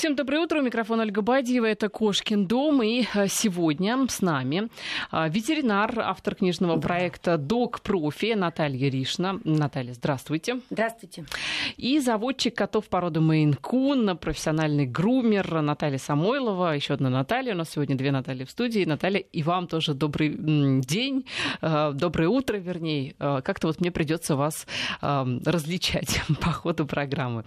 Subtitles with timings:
[0.00, 0.60] Всем доброе утро.
[0.60, 1.66] У микрофона Ольга Бадьева.
[1.66, 2.82] Это Кошкин дом.
[2.82, 4.70] И э, сегодня с нами
[5.12, 9.40] э, ветеринар, автор книжного проекта «Док Профи» Наталья Ришна.
[9.44, 10.60] Наталья, здравствуйте.
[10.70, 11.26] Здравствуйте.
[11.76, 16.74] И заводчик котов породы Мейн-Кун, профессиональный грумер Наталья Самойлова.
[16.74, 17.52] Еще одна Наталья.
[17.52, 18.86] У нас сегодня две Натальи в студии.
[18.86, 20.34] Наталья, и вам тоже добрый
[20.80, 21.26] день,
[21.60, 23.14] э, доброе утро, вернее.
[23.18, 24.66] Как-то вот мне придется вас
[25.02, 27.44] различать по ходу программы.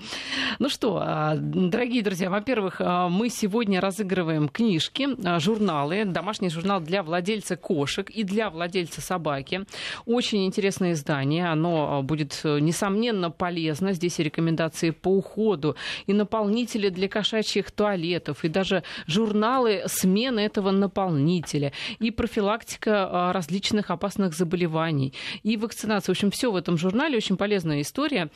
[0.60, 7.02] Ну что, дорогие друзья, во-первых, а, мы сегодня разыгрываем книжки, а, журналы, домашний журнал для
[7.02, 9.62] владельца кошек и для владельца собаки.
[10.06, 13.94] Очень интересное издание, оно а, будет, э, несомненно, полезно.
[13.94, 20.72] Здесь и рекомендации по уходу, и наполнители для кошачьих туалетов, и даже журналы смены этого
[20.72, 26.14] наполнителя, и профилактика различных опасных заболеваний, и вакцинация.
[26.14, 28.30] В общем, все в этом журнале, очень полезная история.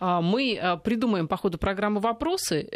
[0.00, 2.68] Мы придумаем по ходу программы вопросы,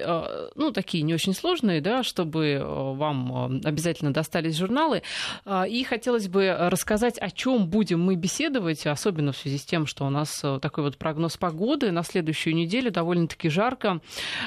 [0.54, 5.02] ну, такие не очень сложные, да, чтобы э, вам э, обязательно достались журналы.
[5.44, 9.86] А, и хотелось бы рассказать, о чем будем мы беседовать, особенно в связи с тем,
[9.86, 14.00] что у нас э, такой вот прогноз погоды на следующую неделю довольно-таки жарко.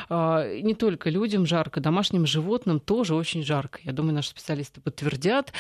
[0.10, 3.80] А, не только людям жарко, домашним животным тоже очень жарко.
[3.84, 5.54] Я думаю, наши специалисты подтвердят.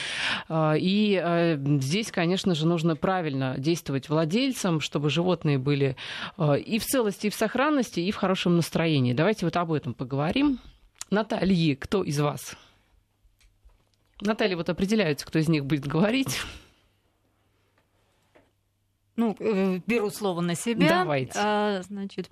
[0.49, 5.95] А, и здесь, конечно же, нужно правильно действовать владельцам, чтобы животные были
[6.65, 9.13] и в целости, и в сохранности, и в хорошем настроении.
[9.13, 10.50] Давайте вот об этом поговорим.
[11.11, 12.55] Натальи, кто из вас?
[14.21, 16.39] Наталья, вот определяются, кто из них будет говорить.
[19.17, 20.99] Ну, э, беру слово на себя.
[20.99, 21.33] Давайте.
[21.35, 22.31] А, значит,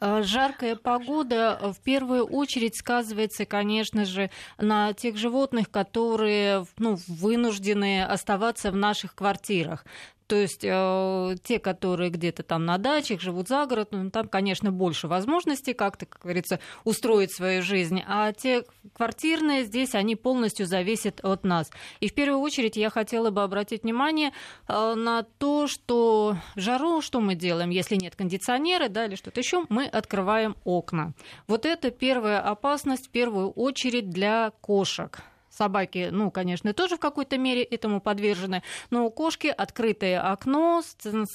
[0.00, 8.04] а, Жаркая погода в первую очередь сказывается, конечно же, на тех животных, которые ну, вынуждены
[8.04, 9.84] оставаться в наших квартирах.
[10.28, 14.70] То есть э, те, которые где-то там на дачах живут за городом, ну, там, конечно,
[14.70, 18.02] больше возможностей как-то, как говорится, устроить свою жизнь.
[18.06, 21.70] А те квартирные здесь, они полностью зависят от нас.
[22.00, 24.32] И в первую очередь я хотела бы обратить внимание
[24.68, 29.40] э, на то, что в жару что мы делаем, если нет кондиционера да, или что-то
[29.40, 31.14] еще, мы открываем окна.
[31.46, 35.22] Вот это первая опасность в первую очередь для кошек.
[35.58, 40.82] Собаки, ну, конечно, тоже в какой-то мере этому подвержены, но у кошки открытое окно,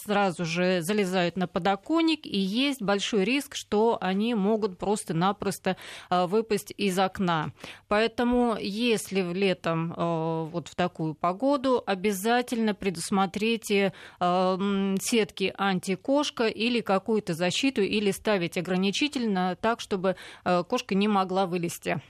[0.06, 5.76] сразу же залезают на подоконник, и есть большой риск, что они могут просто-напросто
[6.10, 7.52] а, выпасть из окна.
[7.90, 13.92] Поэтому, если в летом а, вот в такую погоду, обязательно предусмотрите
[14.22, 14.58] а,
[15.02, 22.02] сетки антикошка или какую-то защиту, или ставить ограничительно так, чтобы кошка не могла вылезти.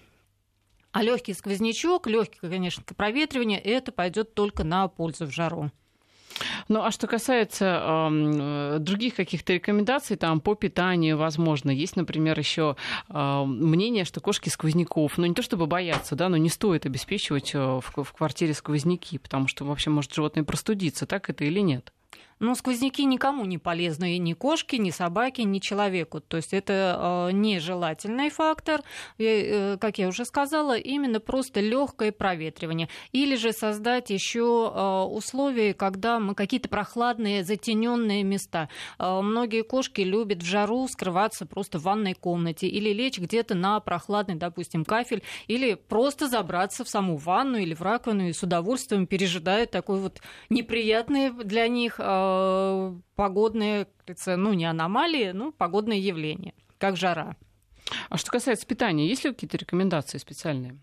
[0.94, 5.72] А легкий сквознячок, легкий, конечно, проветривание, это пойдет только на пользу в жару.
[6.68, 12.76] Ну, а что касается э, других каких-то рекомендаций там по питанию, возможно, есть, например, еще
[13.10, 17.54] э, мнение, что кошки сквозняков, ну не то чтобы бояться, да, но не стоит обеспечивать
[17.56, 21.92] э, в, в квартире сквозняки, потому что вообще может животное простудиться, так это или нет?
[22.44, 26.20] Но сквозняки никому не полезны, и ни кошке, ни собаке, ни человеку.
[26.20, 28.82] То есть это э, нежелательный фактор.
[29.18, 32.90] И, э, как я уже сказала, именно просто легкое проветривание.
[33.14, 38.68] Или же создать еще э, условия, когда мы какие-то прохладные, затененные места.
[39.00, 44.36] Многие кошки любят в жару скрываться просто в ванной комнате или лечь где-то на прохладный,
[44.36, 49.72] допустим, кафель, или просто забраться в саму ванну или в раковину и с удовольствием пережидают
[49.72, 52.33] такой вот неприятный для них Э,
[53.16, 53.88] погодные,
[54.26, 57.36] ну не аномалии, ну погодные явления, как жара.
[58.10, 60.78] А что касается питания, есть ли какие-то рекомендации специальные?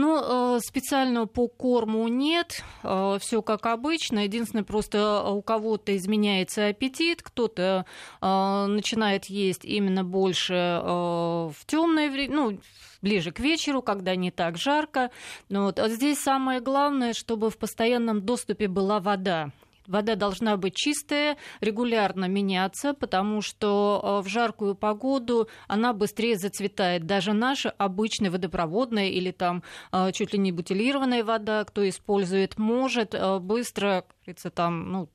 [0.00, 4.20] Ну, э, специального по корму нет, э, все как обычно.
[4.20, 7.84] Единственное, просто у кого-то изменяется аппетит, кто-то
[8.22, 12.58] начинает есть именно больше в темное время, ну,
[13.02, 15.10] ближе к вечеру, когда не так жарко.
[15.50, 15.78] Ну, вот.
[15.78, 19.50] А здесь самое главное, чтобы в постоянном доступе была вода.
[19.90, 27.06] Вода должна быть чистая, регулярно меняться, потому что э, в жаркую погоду она быстрее зацветает.
[27.06, 33.16] Даже наша обычная водопроводная или там э, чуть ли не бутилированная вода, кто использует, может
[33.16, 35.08] э, быстро, говорится, там, ну,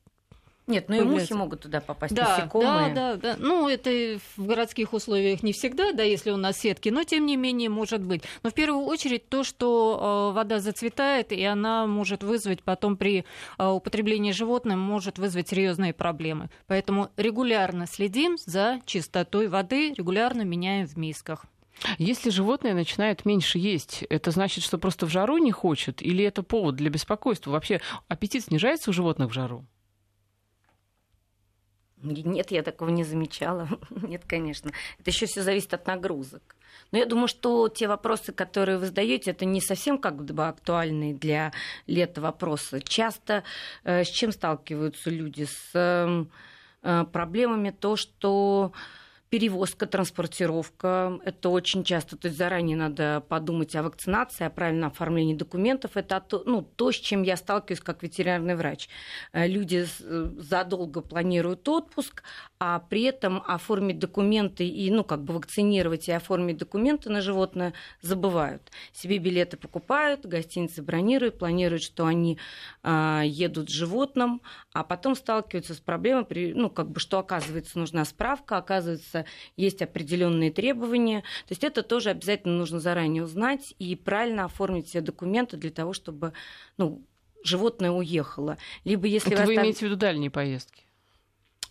[0.68, 2.94] нет, ну и мухи могут туда попасть, да, насекомые.
[2.94, 3.36] Да, да, да.
[3.38, 7.38] Ну, это в городских условиях не всегда, да, если у нас сетки, но тем не
[7.38, 8.24] менее может быть.
[8.42, 13.26] Но в первую очередь то, что э, вода зацветает, и она может вызвать потом при
[13.60, 16.50] э, употреблении животным, может вызвать серьезные проблемы.
[16.66, 21.46] Поэтому регулярно следим за чистотой воды, регулярно меняем в мисках.
[22.00, 26.42] Если животное начинает меньше есть, это значит, что просто в жару не хочет, или это
[26.42, 27.52] повод для беспокойства?
[27.52, 29.66] Вообще аппетит снижается у животных в жару?
[32.06, 33.68] Нет, я такого не замечала.
[33.90, 34.72] Нет, конечно.
[35.00, 36.56] Это еще все зависит от нагрузок.
[36.92, 41.14] Но я думаю, что те вопросы, которые вы задаете, это не совсем как бы актуальные
[41.14, 41.52] для
[41.88, 42.82] лета вопросы.
[42.82, 43.44] Часто
[43.84, 45.44] э, с чем сталкиваются люди?
[45.44, 46.32] С эм,
[46.84, 48.72] э, проблемами то, что
[49.36, 51.20] перевозка, транспортировка.
[51.26, 52.16] Это очень часто.
[52.16, 55.98] То есть заранее надо подумать о вакцинации, о правильном оформлении документов.
[55.98, 58.88] Это то, ну, то, с чем я сталкиваюсь как ветеринарный врач.
[59.34, 62.24] Э, люди э, задолго планируют отпуск,
[62.58, 67.74] а при этом оформить документы и, ну, как бы вакцинировать и оформить документы на животное
[68.02, 68.72] забывают.
[68.94, 72.38] Себе билеты покупают, гостиницы бронируют, планируют, что они
[72.82, 74.42] а, едут с животным,
[74.74, 79.26] а потом сталкиваются с проблемой, ну, как бы, что оказывается нужна справка, оказывается
[79.58, 81.22] есть определенные требования.
[81.48, 85.92] То есть это тоже обязательно нужно заранее узнать и правильно оформить все документы для того,
[85.92, 86.32] чтобы
[86.78, 87.06] ну,
[87.44, 88.58] животное уехало.
[88.86, 90.85] Либо если это вы, вы имеете в виду дальние поездки?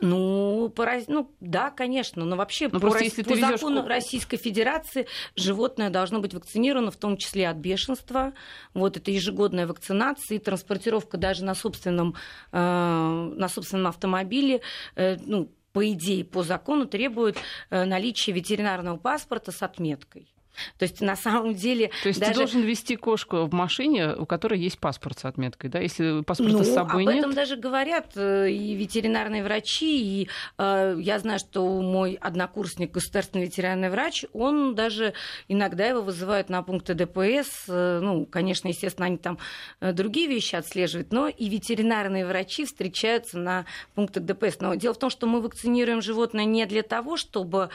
[0.00, 1.05] Ну, пораз...
[1.08, 3.88] ну, да, конечно, но вообще но ну, по, если по закону везёшь...
[3.88, 5.06] Российской Федерации
[5.37, 8.32] животное должно быть вакцинировано, в том числе от бешенства.
[8.75, 12.17] Вот это ежегодная вакцинация и транспортировка даже на собственном,
[12.52, 14.61] э, на собственном автомобиле.
[14.96, 17.37] Э, ну, по идее, по закону требует
[17.70, 20.34] э, наличия ветеринарного паспорта с отметкой.
[20.79, 21.91] То есть на самом деле...
[22.03, 22.33] То есть даже...
[22.33, 25.81] ты должен вести кошку в машине, у которой есть паспорт с отметкой, да?
[25.81, 27.25] Если паспорта ну, с собой об нет...
[27.25, 30.29] об этом даже говорят э, и ветеринарные врачи, и
[30.59, 35.15] э, я знаю, что мой однокурсник, государственный ветеринарный врач, он даже
[35.49, 39.39] иногда его вызывают на пункты ДПС, э, ну, конечно, естественно, они там
[39.81, 43.65] э, другие вещи отслеживают, но и ветеринарные врачи встречаются на
[43.95, 44.61] пунктах ДПС.
[44.61, 47.71] Но дело в том, что мы вакцинируем животное не для того, чтобы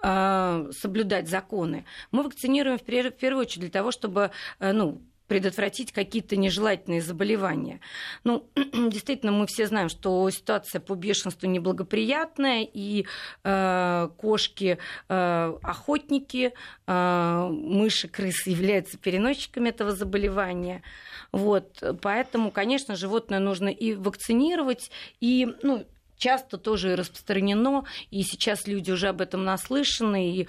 [0.00, 1.84] соблюдать законы.
[2.12, 4.30] Мы вакцинируем в первую очередь для того, чтобы
[4.60, 7.80] э, ну, предотвратить какие-то нежелательные заболевания.
[8.24, 13.06] Ну, действительно, мы все знаем, что ситуация по бешенству неблагоприятная, и
[13.44, 14.78] э, кошки,
[15.08, 16.52] э, охотники,
[16.86, 20.82] э, мыши, крысы являются переносчиками этого заболевания.
[21.30, 24.90] Вот, поэтому, конечно, животное нужно и вакцинировать,
[25.20, 25.84] и ну,
[26.18, 30.48] часто тоже распространено, и сейчас люди уже об этом наслышаны, и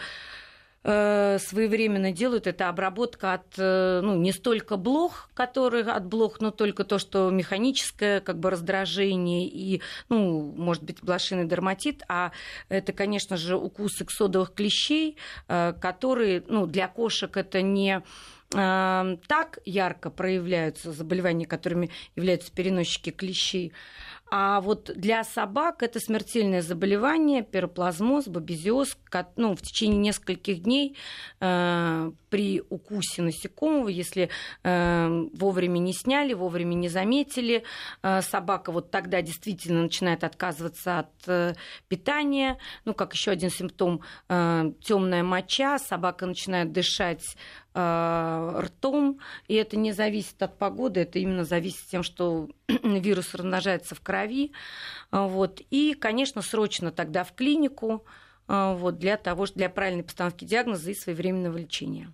[0.83, 6.51] э, своевременно делают, это обработка от, э, ну, не столько блох, которые от блох, но
[6.51, 12.31] только то, что механическое, как бы, раздражение и, ну, может быть, блошиный дерматит, а
[12.69, 15.17] это, конечно же, укусы ксодовых клещей,
[15.47, 18.01] э, которые, ну, для кошек это не
[18.51, 23.73] так ярко проявляются заболевания, которыми являются переносчики клещей,
[24.31, 28.97] а вот для собак это смертельное заболевание, пироплазмоз, бабезиоз,
[29.35, 30.95] ну, в течение нескольких дней
[31.39, 34.29] э, при укусе насекомого, если
[34.63, 37.63] э, вовремя не сняли, вовремя не заметили,
[38.03, 41.55] э, собака вот тогда действительно начинает отказываться от э,
[41.87, 42.59] питания.
[42.85, 47.35] Ну, как еще один симптом, э, темная моча, собака начинает дышать
[47.75, 54.01] ртом, и это не зависит от погоды, это именно зависит тем, что вирус размножается в
[54.01, 54.51] крови.
[55.11, 55.61] Э, вот.
[55.69, 58.05] И, конечно, срочно тогда в клинику
[58.47, 62.11] э, вот, для того, для правильной постановки диагноза и своевременного лечения.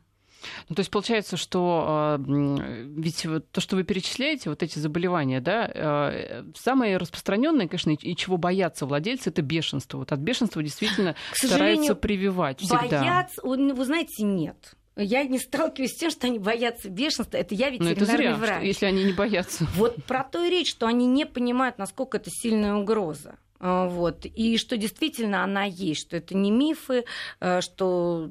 [0.69, 6.97] Ну, то есть получается, что ведь то, что вы перечисляете, вот эти заболевания, да, самые
[6.97, 9.97] распространенные, конечно, и чего боятся владельцы, это бешенство.
[9.97, 12.99] Вот от бешенства действительно К стараются прививать всегда.
[13.01, 17.37] Боятся, вы знаете, нет я не сталкиваюсь с тем, что они боятся бешенства.
[17.37, 18.57] Это я ветеринарный Но это зря, врач.
[18.57, 19.67] Что, если они не боятся.
[19.75, 23.35] Вот про то и речь, что они не понимают, насколько это сильная угроза.
[23.59, 24.25] А, вот.
[24.25, 27.05] И что действительно она есть, что это не мифы,
[27.39, 28.29] а, что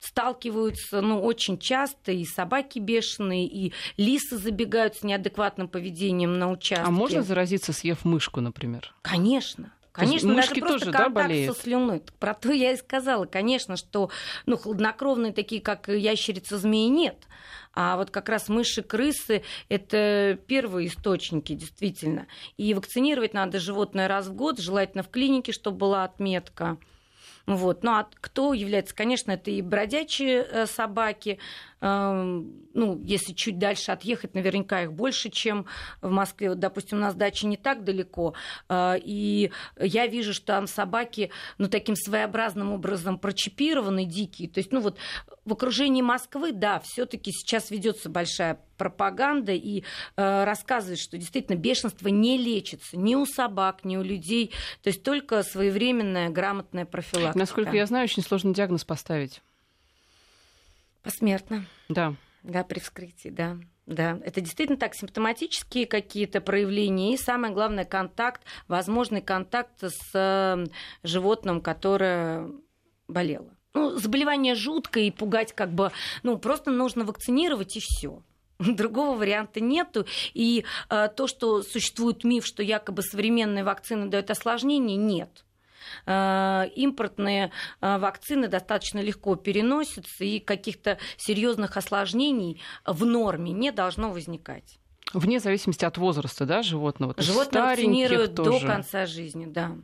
[0.00, 6.84] сталкиваются ну, очень часто и собаки бешеные, и лисы забегают с неадекватным поведением на участке.
[6.86, 8.94] А можно заразиться, съев мышку, например?
[9.02, 9.72] Конечно.
[9.92, 11.56] Конечно, мышки даже тоже, да, болеют?
[11.56, 12.02] со слюной.
[12.18, 14.10] Про то я и сказала, конечно, что
[14.46, 17.26] ну, хладнокровные такие, как ящерица, змеи, нет.
[17.72, 22.26] А вот как раз мыши, крысы– это первые источники, действительно.
[22.56, 26.78] И вакцинировать надо животное раз в год, желательно в клинике, чтобы была отметка.
[27.46, 27.82] Вот.
[27.82, 28.94] Ну а кто является?
[28.94, 31.38] Конечно, это и бродячие э, собаки,
[31.80, 35.66] ну, если чуть дальше отъехать, наверняка их больше, чем
[36.02, 36.50] в Москве.
[36.50, 38.34] Вот, допустим, нас дача не так далеко,
[38.68, 44.48] а, и я вижу, что там собаки, ну, таким своеобразным образом прочипированы, дикие.
[44.48, 44.98] То есть, ну, вот
[45.44, 49.82] в окружении Москвы, да, все таки сейчас ведется большая пропаганда и
[50.16, 54.52] э, рассказывает, что действительно бешенство не лечится ни у собак, ни у людей.
[54.82, 57.38] То есть только своевременная грамотная профилактика.
[57.38, 59.42] Насколько я знаю, очень сложный диагноз поставить.
[61.02, 61.64] Посмертно.
[61.88, 62.14] Да.
[62.42, 63.58] Да, при вскрытии, да.
[63.86, 70.64] Да, это действительно так, симптоматические какие-то проявления и самое главное контакт, возможный контакт с э,
[71.02, 72.48] животным, которое
[73.08, 73.52] болело.
[73.74, 75.90] Ну, заболевание жуткое и пугать как бы,
[76.22, 78.22] ну, просто нужно вакцинировать и все.
[78.58, 80.06] Другого варианта нету.
[80.34, 85.44] И э, то, что существует миф, что якобы современные вакцины дают осложнения, нет.
[86.06, 94.10] Э, импортные э, вакцины достаточно легко переносятся, и каких-то серьезных осложнений в норме не должно
[94.10, 94.80] возникать.
[95.12, 97.14] Вне зависимости от возраста, да, животного.
[97.18, 99.76] Животное вакцинируют до конца жизни, да.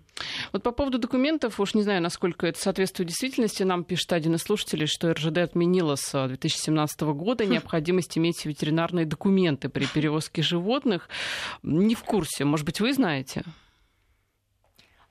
[0.53, 4.43] Вот по поводу документов, уж не знаю, насколько это соответствует действительности, нам пишет один из
[4.43, 7.51] слушателей, что РЖД отменила с 2017 года хм.
[7.51, 11.09] необходимость иметь ветеринарные документы при перевозке животных.
[11.65, 13.43] Не в курсе, может быть, вы знаете?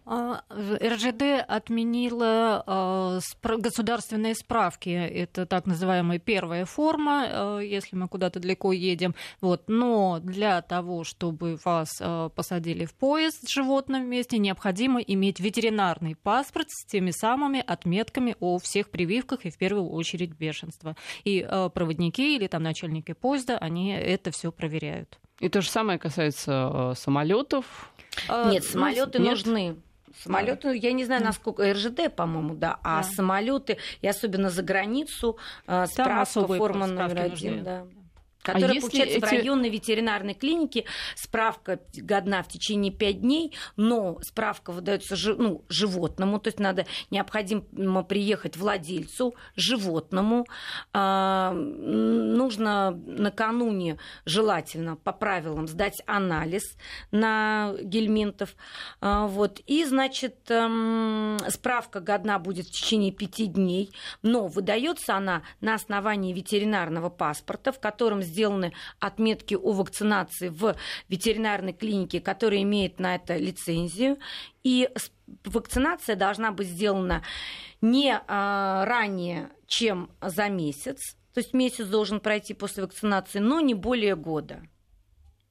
[0.07, 4.89] А, РЖД отменила а, государственные справки.
[4.89, 9.15] Это так называемая первая форма, а, если мы куда-то далеко едем.
[9.41, 9.63] Вот.
[9.67, 11.89] Но для того, чтобы вас
[12.35, 18.59] посадили в поезд с животным вместе, необходимо иметь ветеринарный паспорт с теми самыми отметками о
[18.59, 20.95] всех прививках и в первую очередь бешенства.
[21.23, 25.19] И проводники или там начальники поезда, они это все проверяют.
[25.39, 27.91] И то же самое касается самолетов.
[28.29, 29.75] Нет, ну, самолеты ну, нужны.
[30.23, 33.03] Самолеты, я не знаю, насколько РЖД, по-моему, да, а да.
[33.03, 37.85] самолеты, и особенно за границу, э, справка форма номер один, да
[38.45, 39.25] которая а получается эти...
[39.25, 40.85] в районной ветеринарной клинике.
[41.15, 48.03] Справка годна в течение 5 дней, но справка выдается ну, животному, то есть надо необходимо
[48.03, 50.45] приехать владельцу, животному.
[50.93, 56.77] А, нужно накануне желательно по правилам сдать анализ
[57.11, 58.55] на гельминтов.
[59.01, 59.59] А, вот.
[59.65, 66.33] И, значит, эм, справка годна будет в течение 5 дней, но выдается она на основании
[66.33, 70.75] ветеринарного паспорта, в котором сделаны отметки о вакцинации в
[71.07, 74.17] ветеринарной клинике, которая имеет на это лицензию.
[74.63, 74.89] И
[75.45, 77.23] вакцинация должна быть сделана
[77.81, 81.15] не а, ранее, чем за месяц.
[81.33, 84.61] То есть месяц должен пройти после вакцинации, но не более года.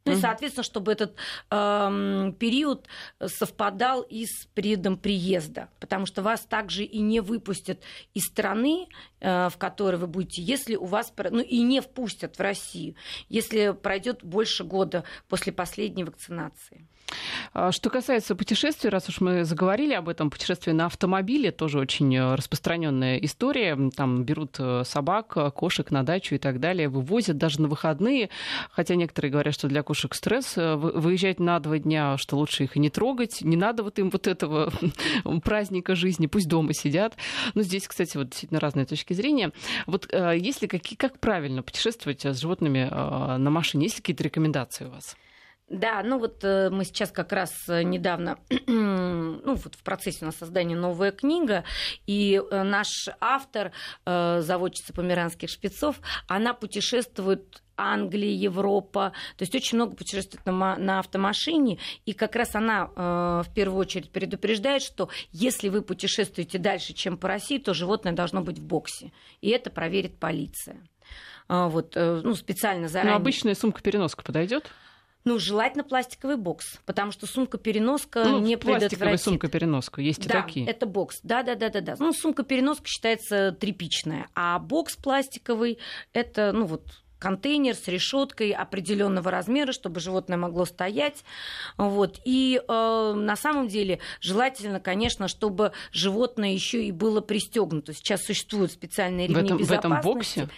[0.04, 1.16] Ну и, соответственно, чтобы этот
[1.50, 2.86] э, период
[3.24, 7.80] совпадал и с периодом приезда, потому что вас также и не выпустят
[8.12, 8.88] из страны,
[9.20, 12.96] э, в которой вы будете, если у вас, ну и не впустят в Россию,
[13.30, 16.86] если пройдет больше года после последней вакцинации.
[17.52, 22.14] А, что касается путешествий, раз уж мы заговорили об этом, путешествие на автомобиле тоже очень
[22.14, 23.78] э, распространенная история.
[23.96, 28.30] Там берут э, собак, кошек на дачу и так далее, вывозят даже на выходные.
[28.70, 32.76] Хотя некоторые говорят, что для кошек стресс э, выезжать на два дня, что лучше их
[32.76, 33.42] и не трогать.
[33.42, 34.72] Не надо вот им вот этого
[35.44, 37.16] праздника жизни, пусть дома сидят.
[37.54, 39.52] Но здесь, кстати, вот действительно разные точки зрения.
[39.86, 43.84] Вот если какие, как правильно путешествовать с животными на машине?
[43.84, 45.16] Есть ли какие-то рекомендации у вас?
[45.68, 50.26] Да, ну вот э, мы сейчас как раз э, недавно, ну вот в процессе у
[50.26, 51.64] нас создания новая книга,
[52.06, 53.72] и э, наш автор,
[54.04, 61.78] заводчица померанских шпицов, она путешествует Англия, Европа, то есть очень много путешествует на, на автомашине,
[62.04, 67.16] и как раз она э, в первую очередь предупреждает, что если вы путешествуете дальше, чем
[67.16, 70.76] по России, то животное должно быть в боксе, и это проверит полиция.
[71.48, 73.14] А, вот, э, ну, специально заранее.
[73.14, 74.70] Но обычная сумка-переноска подойдет?
[75.24, 79.22] Ну, желательно пластиковый бокс, потому что сумка-переноска ну, не предотвратит.
[79.22, 80.66] Сумка-переноска, есть да, и такие.
[80.66, 81.96] это бокс, да-да-да-да.
[81.98, 85.78] Ну, сумка-переноска считается тряпичная, а бокс пластиковый–
[86.12, 91.24] это, ну, вот, контейнер с решеткой определенного размера, чтобы животное могло стоять.
[91.78, 92.20] Вот.
[92.26, 97.94] И э, на самом деле желательно, конечно, чтобы животное еще и было пристегнуто.
[97.94, 99.94] Сейчас существуют специальные ремни в этом, безопасности.
[99.94, 100.48] В этом боксе?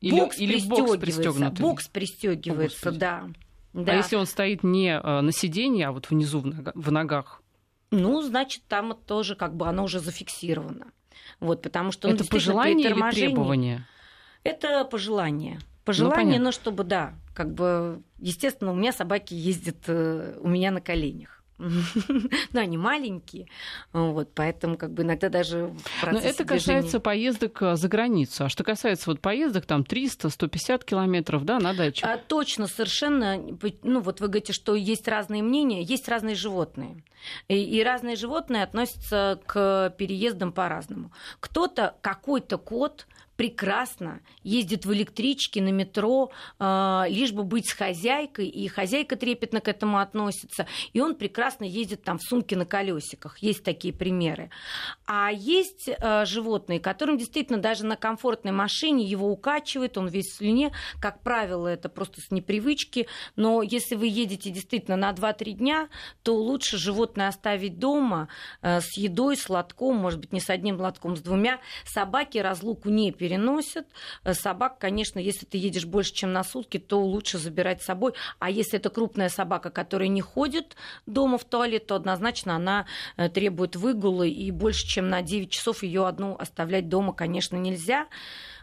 [0.00, 1.62] Или, бокс или бокс пристегнутый?
[1.62, 3.28] Бокс пристегивается, да.
[3.76, 3.92] Да.
[3.92, 7.42] А если он стоит не э, на сиденье, а вот внизу в ногах?
[7.90, 10.86] Ну, значит, там тоже как бы оно уже зафиксировано.
[11.40, 13.86] Вот, потому что это пожелание или требование?
[14.44, 15.58] Это пожелание.
[15.84, 20.70] Пожелание, ну, но чтобы, да, как бы, естественно, у меня собаки ездят э, у меня
[20.70, 21.35] на коленях.
[22.52, 23.48] Ну, они маленькие,
[23.92, 28.44] вот, поэтому как бы иногда даже в Но это касается поездок э, за границу.
[28.44, 32.06] А что касается вот поездок, там 300-150 километров, да, на дачу?
[32.06, 33.38] А, точно, совершенно.
[33.82, 37.02] Ну, вот вы говорите, что есть разные мнения, есть разные животные.
[37.48, 41.12] И, и разные животные относятся к переездам по-разному.
[41.40, 48.48] Кто-то, какой-то кот прекрасно ездит в электричке, на метро, э, лишь бы быть с хозяйкой,
[48.48, 53.38] и хозяйка трепетно к этому относится, и он прекрасно ездит там в сумке на колесиках.
[53.38, 54.50] Есть такие примеры.
[55.06, 60.36] А есть э, животные, которым действительно даже на комфортной машине его укачивает, он весь в
[60.36, 60.72] слюне.
[61.00, 63.06] Как правило, это просто с непривычки.
[63.36, 65.88] Но если вы едете действительно на 2-3 дня,
[66.22, 68.28] то лучше животное оставить дома
[68.62, 71.60] э, с едой, с лотком, может быть, не с одним лотком, с двумя.
[71.84, 73.86] Собаки разлуку не переносят переносят.
[74.24, 78.12] Э, собак, конечно, если ты едешь больше, чем на сутки, то лучше забирать с собой.
[78.38, 83.28] А если это крупная собака, которая не ходит дома в туалет, то однозначно она э,
[83.28, 88.06] требует выгулы, и больше, чем на 9 часов ее одну оставлять дома, конечно, нельзя.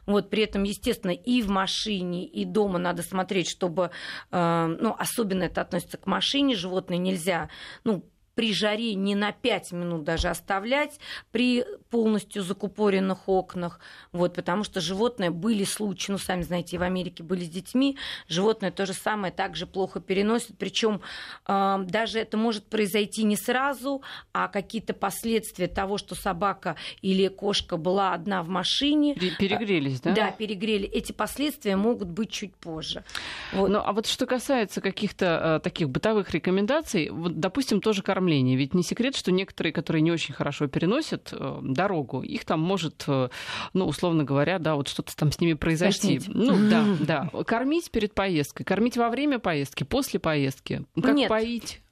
[0.06, 3.92] Вот, при этом, естественно, и в машине, и дома надо смотреть, чтобы,
[4.32, 7.50] э, ну, особенно это относится к машине, животное нельзя,
[7.84, 8.04] ну,
[8.36, 11.00] при жаре не на 5 минут даже оставлять
[11.32, 13.80] при полностью закупоренных окнах,
[14.12, 17.98] вот, потому что животные были случаи, ну, сами знаете, в Америке были с детьми,
[18.28, 21.02] животные то же самое также плохо переносят, причем
[21.48, 27.78] э, даже это может произойти не сразу, а какие-то последствия того, что собака или кошка
[27.78, 29.16] была одна в машине.
[29.16, 30.14] Перегрелись, да?
[30.14, 30.88] Да, перегрели.
[30.88, 33.04] Эти последствия могут быть чуть позже.
[33.52, 33.70] Вот.
[33.70, 38.56] Ну, а вот что касается каких-то э, таких бытовых рекомендаций, вот, допустим, тоже кормление кормления.
[38.56, 43.04] Ведь не секрет, что некоторые, которые не очень хорошо переносят э, дорогу, их там может,
[43.08, 43.30] э,
[43.74, 46.20] ну, условно говоря, да, вот что-то там с ними произойти.
[46.20, 46.28] Тошнить.
[46.28, 46.86] Ну, да,
[47.34, 47.44] да.
[47.44, 50.86] Кормить перед поездкой, кормить во время поездки, после поездки.
[51.02, 51.30] Как Нет.
[51.30, 51.83] поить?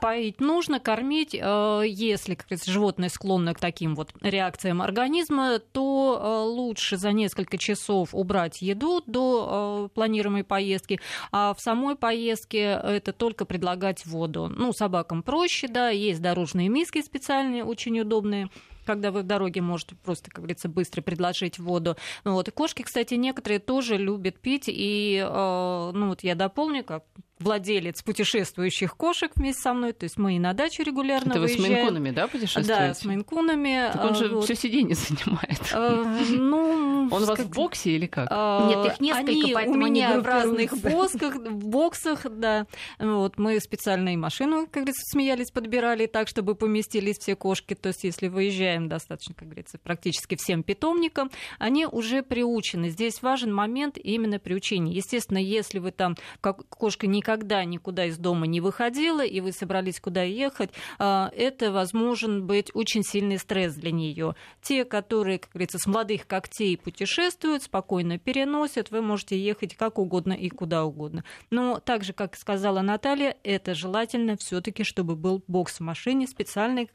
[0.00, 1.34] Поить нужно, кормить.
[1.34, 7.12] Э, Если как говорится, животное склонно к таким вот реакциям организма, то э, лучше за
[7.12, 11.00] несколько часов убрать еду до э, планируемой поездки,
[11.32, 14.52] а в самой поездке это только предлагать воду.
[14.54, 18.50] Ну, собакам проще, да, есть дорожные миски специальные, очень удобные
[18.88, 21.98] когда вы в дороге можете просто, как говорится, быстро предложить воду.
[22.24, 22.48] Ну, вот.
[22.48, 24.64] И кошки, кстати, некоторые тоже любят пить.
[24.66, 27.04] И, э, ну, вот я дополню, как
[27.40, 29.92] владелец путешествующих кошек вместе со мной.
[29.92, 31.64] То есть мы и на дачу регулярно Это вы выезжаем.
[31.64, 32.68] с мейнкунами, да, путешествуете?
[32.68, 33.90] Да, с мейнкунами.
[33.92, 34.44] Так он же Вот.
[34.44, 35.60] все сиденье занимает.
[35.72, 36.04] Э,
[36.36, 38.28] Ну, Он у вас в боксе или как?
[38.30, 42.66] А, Нет, их несколько, они поэтому у они меня в разных босках, в боксах, да.
[42.98, 47.74] Вот мы специально и машину, как говорится, смеялись, подбирали так, чтобы поместились все кошки.
[47.74, 52.90] То есть, если выезжаем достаточно, как говорится, практически всем питомникам, они уже приучены.
[52.90, 54.92] Здесь важен момент именно приучения.
[54.94, 60.00] Естественно, если вы там как кошка никогда никуда из дома не выходила и вы собрались
[60.00, 64.34] куда ехать, а, это возможен быть очень сильный стресс для нее.
[64.62, 70.32] Те, которые, как говорится, с молодых когтей путешествуют, спокойно переносят, вы можете ехать как угодно
[70.32, 71.22] и куда угодно.
[71.50, 76.88] Но так же, как сказала Наталья, это желательно все-таки, чтобы был бокс в машине специальный,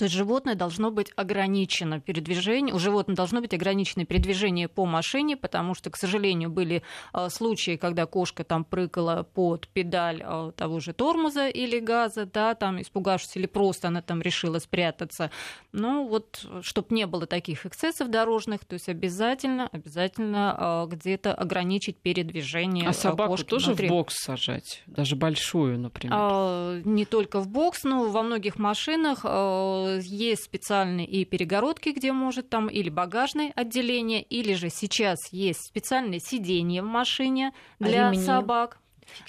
[0.00, 5.36] то есть животное должно быть ограничено передвижение, у животного должно быть ограничено передвижение по машине,
[5.36, 6.82] потому что, к сожалению, были
[7.12, 12.54] э, случаи, когда кошка там прыгала под педаль э, того же тормоза или газа, да,
[12.54, 15.30] там испугавшись, или просто она там решила спрятаться.
[15.72, 21.98] Ну вот, чтобы не было таких эксцессов дорожных, то есть обязательно, обязательно э, где-то ограничить
[21.98, 23.88] передвижение А собаку кошки тоже внутри.
[23.88, 24.82] в бокс сажать?
[24.86, 26.16] Даже большую, например.
[26.18, 32.12] А, Не только в бокс, но во многих машинах а, есть специальные и перегородки, где
[32.12, 38.24] может там или багажное отделение, или же сейчас есть специальное сиденье в машине для Ремни.
[38.24, 38.78] собак.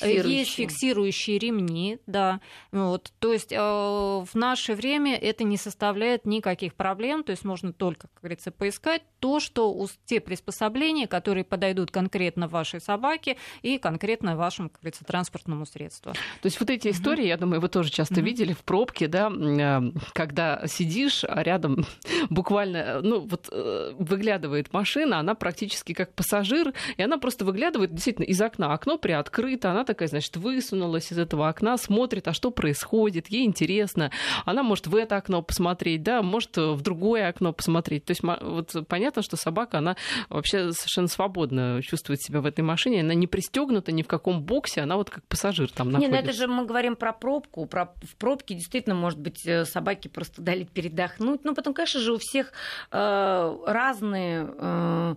[0.01, 0.67] Есть Фиксирующие.
[0.67, 2.39] фиксирующие ремни, да.
[2.71, 3.11] Вот.
[3.19, 8.07] То есть э, в наше время это не составляет никаких проблем, то есть можно только,
[8.07, 14.35] как говорится, поискать то, что у- те приспособления, которые подойдут конкретно вашей собаке и конкретно
[14.35, 16.13] вашему, как говорится, транспортному средству.
[16.13, 18.23] То есть вот эти истории, я думаю, вы тоже часто Мгм.
[18.25, 19.81] видели в пробке, да, э,
[20.13, 21.85] когда сидишь, а рядом
[22.29, 28.25] буквально, ну вот э, выглядывает машина, она практически как пассажир, и она просто выглядывает действительно
[28.25, 28.73] из окна.
[28.73, 34.11] Окно приоткрыто, она такая, значит, высунулась из этого окна, смотрит, а что происходит, ей интересно.
[34.45, 38.05] Она может в это окно посмотреть, да, может э, в другое окно посмотреть.
[38.05, 39.95] То есть вот понятно, что собака, она
[40.29, 44.81] вообще совершенно свободно чувствует себя в этой машине, она не пристегнута ни в каком боксе,
[44.81, 46.15] она вот как пассажир там Не, находится.
[46.15, 47.65] ну это же мы говорим про пробку.
[47.65, 47.93] Про...
[48.03, 51.43] В пробке действительно, может быть, э, собаки просто дали передохнуть.
[51.43, 52.51] Ну, потом, конечно же, у всех
[52.91, 54.49] э, разные...
[54.57, 55.15] э,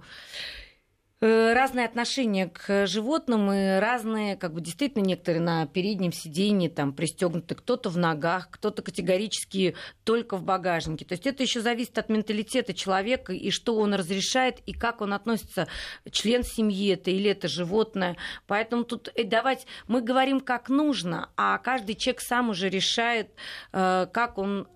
[1.24, 6.92] Э, разное отношение к животным и разные, как бы действительно некоторые на переднем сиденье там
[6.92, 11.06] пристегнуты, кто-то в ногах, кто-то категорически только в багажнике.
[11.06, 15.14] То есть это еще зависит от менталитета человека и что он разрешает и как он
[15.14, 15.66] относится,
[16.10, 18.18] член семьи это или это животное.
[18.46, 23.30] Поэтому тут э, давать, мы говорим как нужно, а каждый человек сам уже решает,
[23.72, 24.66] э, как он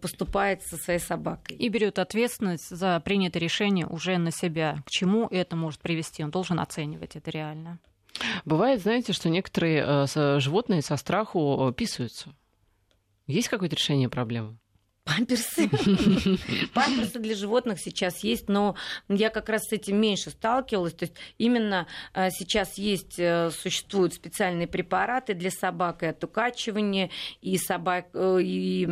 [0.00, 1.56] поступает со своей собакой.
[1.56, 4.78] И берет ответственность за принятое решение уже на себя.
[4.86, 5.97] К чему это может привести?
[5.98, 7.78] Привести, он должен оценивать это реально.
[8.44, 12.34] Бывает, знаете, что некоторые э, животные со страху э, писаются.
[13.26, 14.58] Есть какое-то решение проблемы?
[15.08, 15.68] Памперсы.
[16.74, 18.76] Памперсы для животных сейчас есть, но
[19.08, 20.92] я как раз с этим меньше сталкивалась.
[20.92, 27.10] То есть именно э, сейчас есть, э, существуют специальные препараты для собак и от укачивания,
[27.40, 28.84] и собак, э, и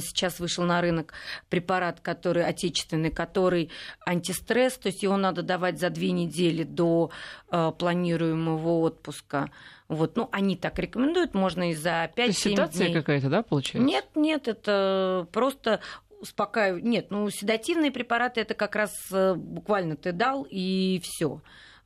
[0.00, 1.12] сейчас вышел на рынок
[1.48, 3.70] препарат, который отечественный, который
[4.06, 7.10] антистресс, то есть его надо давать за две недели до
[7.50, 9.50] планируемого отпуска.
[9.88, 13.86] Вот, ну, они так рекомендуют, можно и за 5-7 Седация какая-то, да, получается?
[13.86, 15.80] Нет, нет, это просто
[16.20, 16.84] успокаивать.
[16.84, 21.40] Нет, ну, седативные препараты это как раз э, буквально ты дал и все.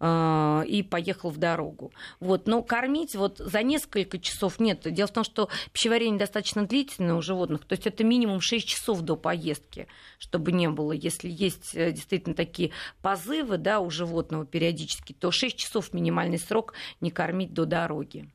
[0.05, 1.93] А, и поехал в дорогу.
[2.19, 2.49] Вот.
[2.49, 4.81] Но кормить вот за несколько часов нет.
[4.93, 9.03] Дело в том, что пищеварение достаточно длительное у животных, то есть это минимум 6 часов
[9.03, 9.87] до поездки,
[10.19, 10.91] чтобы не было.
[10.91, 16.75] Если есть э, действительно такие позывы да, у животного периодически, то 6 часов минимальный срок
[17.01, 18.29] не кормить до дороги.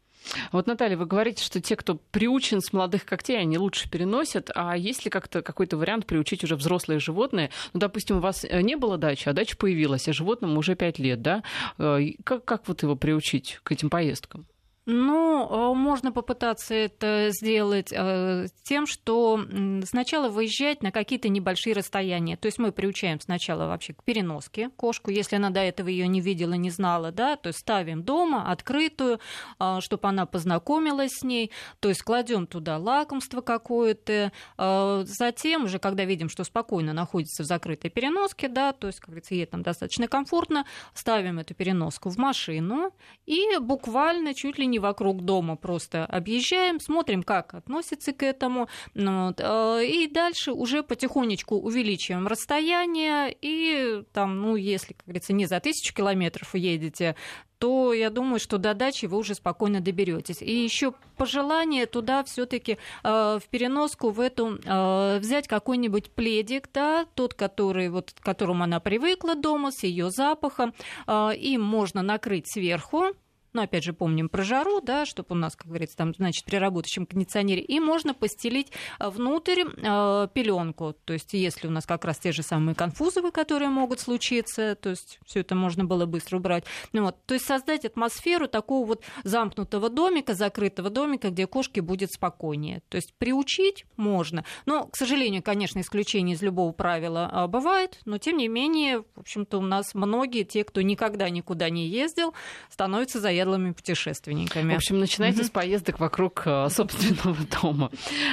[0.51, 4.51] Вот, Наталья, вы говорите, что те, кто приучен с молодых когтей, они лучше переносят.
[4.55, 7.49] А есть ли как-то какой-то вариант приучить уже взрослые животные?
[7.73, 10.99] Ну, допустим, у вас э, не было дачи, а дача появилась, а животному уже 5
[10.99, 11.43] лет, да?
[11.77, 14.45] Э, как, как вот его приучить к этим поездкам?
[14.89, 19.37] Ну, э, можно попытаться это сделать э, тем, что
[19.83, 22.37] сначала выезжать на какие-то небольшие расстояния.
[22.37, 26.21] То есть мы приучаем сначала вообще к переноске кошку, если она до этого ее не
[26.21, 29.19] видела, не знала, да, то есть ставим дома открытую,
[29.59, 34.31] э, чтобы она познакомилась с ней, то есть кладем туда лакомство какое-то.
[34.57, 39.35] Затем уже, когда видим, что спокойно находится в закрытой переноске, да, то есть, как говорится,
[39.35, 42.91] ей там достаточно комфортно, ставим эту переноску в машину
[43.25, 48.67] и буквально чуть ли не не вокруг дома просто объезжаем, смотрим, как относится к этому.
[48.93, 53.35] Ну вот, э, и дальше уже потихонечку увеличиваем расстояние.
[53.41, 57.15] И там, ну, если, как говорится, не за тысячу километров едете,
[57.57, 60.43] то я думаю, что до дачи вы уже спокойно доберетесь.
[60.43, 67.07] И еще пожелание туда все-таки э, в переноску в эту э, взять какой-нибудь пледик, да,
[67.15, 70.75] тот, который вот к которому она привыкла дома, с ее запахом,
[71.07, 73.15] э, им можно накрыть сверху
[73.57, 76.57] но опять же помним про жару, да, чтобы у нас, как говорится, там, значит, при
[76.57, 82.05] работающем кондиционере, и можно постелить э, внутрь э, пеленку, то есть если у нас как
[82.05, 86.37] раз те же самые конфузовые, которые могут случиться, то есть все это можно было быстро
[86.37, 91.81] убрать, ну, вот, то есть создать атмосферу такого вот замкнутого домика, закрытого домика, где кошке
[91.81, 97.47] будет спокойнее, то есть приучить можно, но, к сожалению, конечно, исключение из любого правила а,
[97.47, 101.87] бывает, но тем не менее, в общем-то, у нас многие, те, кто никогда никуда не
[101.87, 102.35] ездил,
[102.69, 104.73] становятся заядлыми заядлыми путешественниками.
[104.73, 107.91] В общем, начинайте с поездок вокруг э, собственного дома.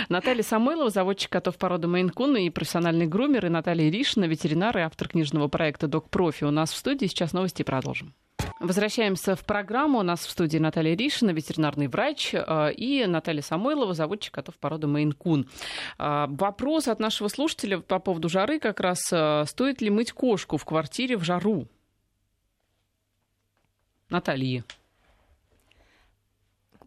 [0.09, 5.09] Наталья Самойлова, заводчик котов породы Мейнкун и профессиональный грумер, и Наталья Ришина, ветеринар и автор
[5.09, 6.44] книжного проекта «Док Профи».
[6.44, 8.14] У нас в студии сейчас новости продолжим.
[8.61, 10.00] Возвращаемся в программу.
[10.00, 14.87] У нас в студии Наталья Ришина, ветеринарный врач, э, и Наталья Самойлова, заводчик котов породы
[14.87, 15.48] Мейн-кун.
[15.98, 19.00] Э, вопрос от нашего слушателя по поводу жары как раз.
[19.48, 21.68] Стоит ли мыть кошку в квартире в жару?
[24.11, 24.64] Наталья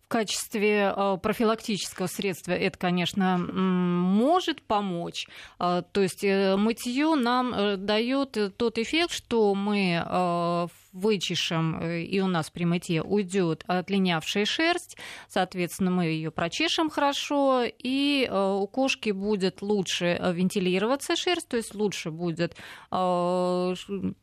[0.08, 5.28] в качестве э, профилактического средства это, конечно, может помочь.
[5.60, 12.28] Э, то есть э, мытье нам дает тот эффект, что мы вычешем, э, и у
[12.28, 19.12] нас при мытье уйдет отлинявшая шерсть, соответственно, мы ее прочешем хорошо, и э, у кошки
[19.12, 22.56] будет лучше э, вентилироваться шерсть, то есть лучше будет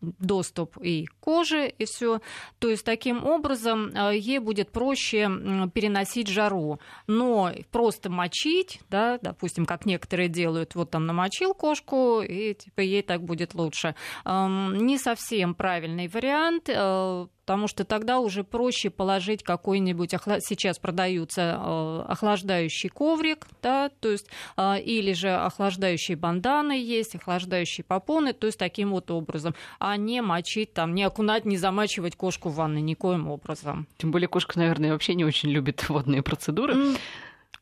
[0.00, 2.20] доступ и к коже, и все.
[2.58, 5.28] То есть таким образом ей будет проще
[5.74, 6.80] переносить жару.
[7.06, 13.02] Но просто мочить, да, допустим, как некоторые делают, вот там намочил кошку, и типа ей
[13.02, 13.94] так будет лучше.
[14.24, 21.58] Не совсем правильный вариант момент, э, потому что тогда уже проще положить какой-нибудь, сейчас продаются
[21.60, 28.46] э, охлаждающий коврик, да, то есть, э, или же охлаждающие банданы есть, охлаждающие попоны, то
[28.46, 32.82] есть таким вот образом, а не мочить там, не окунать, не замачивать кошку в ванной
[32.82, 33.86] никоим образом.
[33.98, 36.74] Тем более кошка, наверное, вообще не очень любит водные процедуры.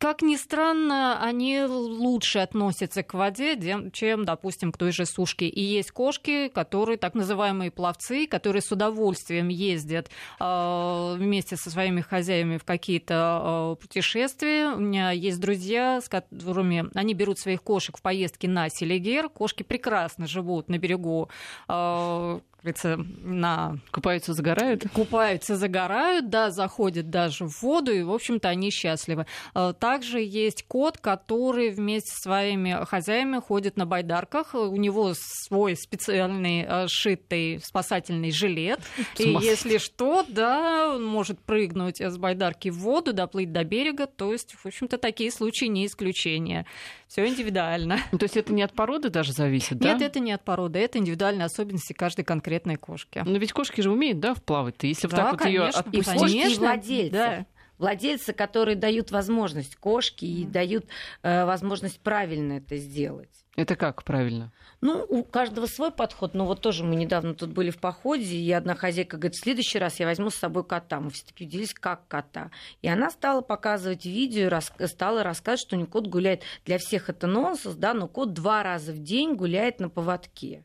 [0.03, 3.57] Как ни странно, они лучше относятся к воде,
[3.93, 5.47] чем, допустим, к той же сушке.
[5.47, 10.11] И есть кошки, которые так называемые пловцы, которые с удовольствием ездят
[10.41, 14.73] э, вместе со своими хозяевами в какие-то э, путешествия.
[14.73, 19.29] У меня есть друзья, с которыми они берут своих кошек в поездки на Селигер.
[19.29, 21.29] Кошки прекрасно живут на берегу
[21.69, 23.79] э, говорится, на...
[23.91, 24.85] Купаются, загорают?
[24.95, 29.27] Купаются, загорают, да, заходят даже в воду, и, в общем-то, они счастливы.
[29.55, 34.55] А, также есть кот, который вместе со своими хозяями ходит на байдарках.
[34.55, 38.81] У него свой специальный а, шитый спасательный жилет.
[39.19, 44.07] И если что, да, он может прыгнуть с байдарки в воду, доплыть до берега.
[44.07, 46.67] То есть, в общем-то, такие случаи не исключение.
[47.13, 47.99] Все индивидуально.
[48.11, 49.93] То есть это не от породы даже зависит, да?
[49.93, 53.23] Нет, это не от породы, это индивидуальные особенности каждой конкретной кошки.
[53.23, 54.87] Но ведь кошки же умеют, да, вплавать-то?
[54.87, 56.57] Если да, вот так вот ее отпустить.
[56.57, 57.13] И владельцы.
[57.13, 57.47] Да
[57.83, 60.87] владельцы, которые дают возможность кошке и дают
[61.23, 63.29] э, возможность правильно это сделать.
[63.57, 64.51] Это как правильно?
[64.81, 66.33] Ну, у каждого свой подход.
[66.33, 69.79] Но вот тоже мы недавно тут были в походе, и одна хозяйка говорит, в следующий
[69.79, 71.01] раз я возьму с собой кота.
[71.01, 72.51] Мы все таки удивились, как кота.
[72.81, 74.73] И она стала показывать видео, рас...
[74.87, 76.43] стала рассказывать, что не кот гуляет.
[76.65, 80.65] Для всех это нонсенс, да, но кот два раза в день гуляет на поводке.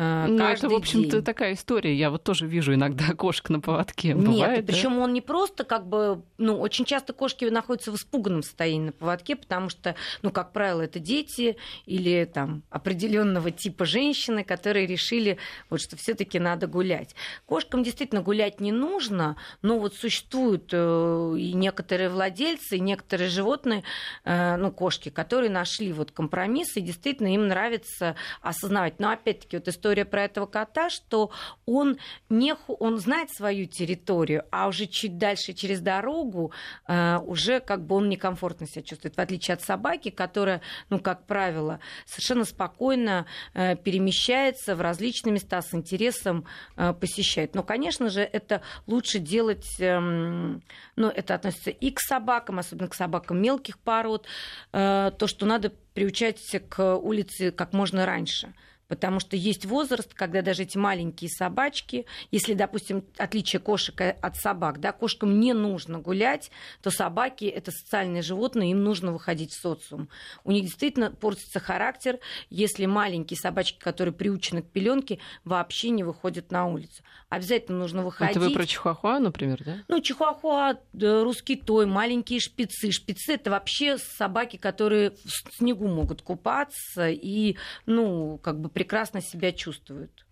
[0.00, 1.94] Э, ну, это, в общем-то, такая история.
[1.94, 4.14] Я вот тоже вижу иногда кошек на поводке.
[4.14, 4.72] Нет, да?
[4.72, 8.92] причем он не просто как бы, ну, очень часто кошки находятся в испуганном состоянии на
[8.92, 15.36] поводке, потому что, ну, как правило, это дети или там определенного типа женщины, которые решили,
[15.68, 17.14] вот что все-таки надо гулять.
[17.44, 23.82] Кошкам действительно гулять не нужно, но вот существуют э, и некоторые владельцы, и некоторые животные,
[24.24, 28.98] э, ну, кошки, которые нашли вот компромисс, и действительно им нравится осознавать.
[28.98, 31.30] Но опять-таки вот история про этого кота, что
[31.66, 31.98] он,
[32.28, 36.52] не, он знает свою территорию, а уже чуть дальше через дорогу
[36.86, 41.26] э, уже как бы он некомфортно себя чувствует, в отличие от собаки, которая, ну, как
[41.26, 46.44] правило, совершенно спокойно э, перемещается в различные места с интересом
[46.76, 47.54] э, посещает.
[47.54, 50.60] Но, конечно же, это лучше делать, э, ну,
[51.08, 54.26] это относится и к собакам, особенно к собакам мелких пород,
[54.72, 58.54] э, то, что надо приучать к улице как можно раньше
[58.90, 64.80] потому что есть возраст, когда даже эти маленькие собачки, если, допустим, отличие кошек от собак,
[64.80, 66.50] да, кошкам не нужно гулять,
[66.82, 70.08] то собаки– это социальные животные, им нужно выходить в социум.
[70.42, 72.18] У них действительно портится характер,
[72.50, 77.04] если маленькие собачки, которые приучены к пеленке, вообще не выходят на улицу.
[77.28, 78.36] Обязательно нужно выходить.
[78.36, 79.84] Это вы про чихуахуа, например, да?
[79.86, 82.90] Ну, чихуахуа, русский той, маленькие шпицы.
[82.90, 89.52] Шпицы– это вообще собаки, которые в снегу могут купаться и, ну, как бы прекрасно себя
[89.52, 90.24] чувствуют.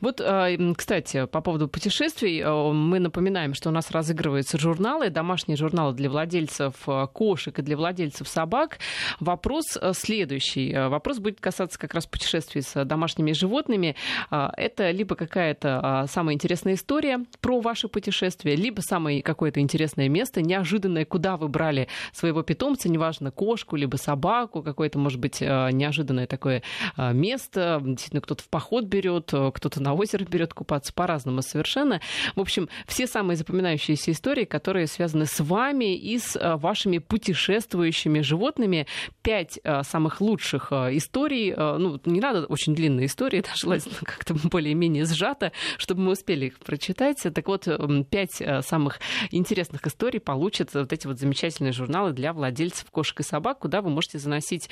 [0.00, 5.56] Вот, а, кстати, по поводу путешествий, а, мы напоминаем, что у нас разыгрываются журналы, домашние
[5.56, 8.78] журналы для владельцев а, кошек и для владельцев собак.
[9.20, 10.72] Вопрос следующий.
[10.74, 13.96] Вопрос будет касаться как раз путешествий с домашними животными.
[14.30, 21.04] Это либо какая-то самая интересная история про ваше путешествие, либо самое какое-то интересное место, неожиданное,
[21.04, 26.62] куда вы брали своего питомца, неважно, кошку, либо собаку, какое-то, может быть, неожиданное такое
[26.96, 27.80] место.
[27.82, 32.00] Действительно, кто-то в поход берет, кто-то на озеро берет купаться по-разному совершенно.
[32.34, 38.20] В общем, все самые запоминающиеся истории, которые связаны с вами и с э, вашими путешествующими
[38.20, 38.86] животными.
[39.22, 41.54] Пять э, самых лучших э, историй.
[41.54, 46.58] Ну, не надо очень длинные истории, это желательно как-то более-менее сжато, чтобы мы успели их
[46.58, 47.22] прочитать.
[47.22, 47.68] Так вот,
[48.10, 53.60] пять самых интересных историй получат вот эти вот замечательные журналы для владельцев кошек и собак,
[53.60, 54.68] куда вы можете заносить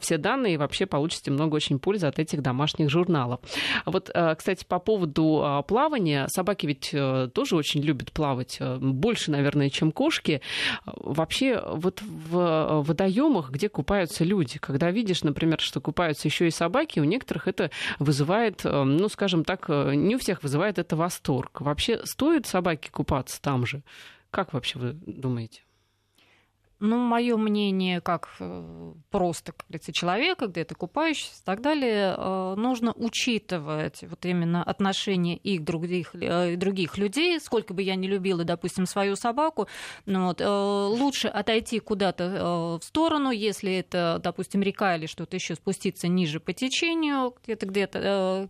[0.00, 3.40] все данные и вообще получите много очень пользы от этих домашних журналов.
[3.86, 6.26] Вот кстати, по поводу а, плавания.
[6.28, 8.56] Собаки ведь э, тоже очень любят плавать.
[8.60, 10.40] Э, больше, наверное, чем кошки.
[10.84, 17.00] Вообще, вот в водоемах, где купаются люди, когда видишь, например, что купаются еще и собаки,
[17.00, 21.60] у некоторых это вызывает, ну, скажем так, не у всех вызывает это восторг.
[21.60, 23.82] Вообще, стоит собаке купаться там же?
[24.30, 25.62] Как вообще вы думаете?
[26.84, 32.54] Ну, мое мнение, как э, просто, как говорится, человека, где-то купающийся и так далее, э,
[32.56, 37.38] нужно учитывать вот именно отношения их других, э, других людей.
[37.38, 39.68] Сколько бы я ни любила, допустим, свою собаку,
[40.06, 46.08] ну, вот, лучше отойти куда-то в сторону, если это, допустим, река или что-то еще, спуститься
[46.08, 48.48] ниже по течению, где-то где-то,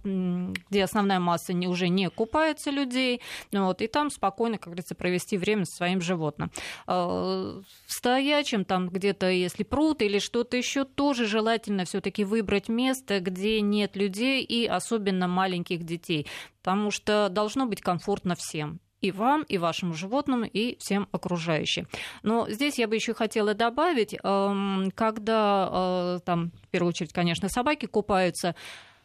[0.71, 5.37] где основная масса уже не купается людей, ну, вот, и там спокойно, как говорится, провести
[5.37, 6.51] время со своим животным.
[7.87, 13.61] Стоять стоячим, там где-то, если пруд или что-то еще, тоже желательно все-таки выбрать место, где
[13.61, 16.29] нет людей и особенно маленьких детей,
[16.63, 21.89] потому что должно быть комфортно всем и вам, и вашему животному, и всем окружающим.
[22.23, 27.49] Но здесь я бы еще хотела добавить, эм, когда э, там, в первую очередь, конечно,
[27.49, 28.55] собаки купаются,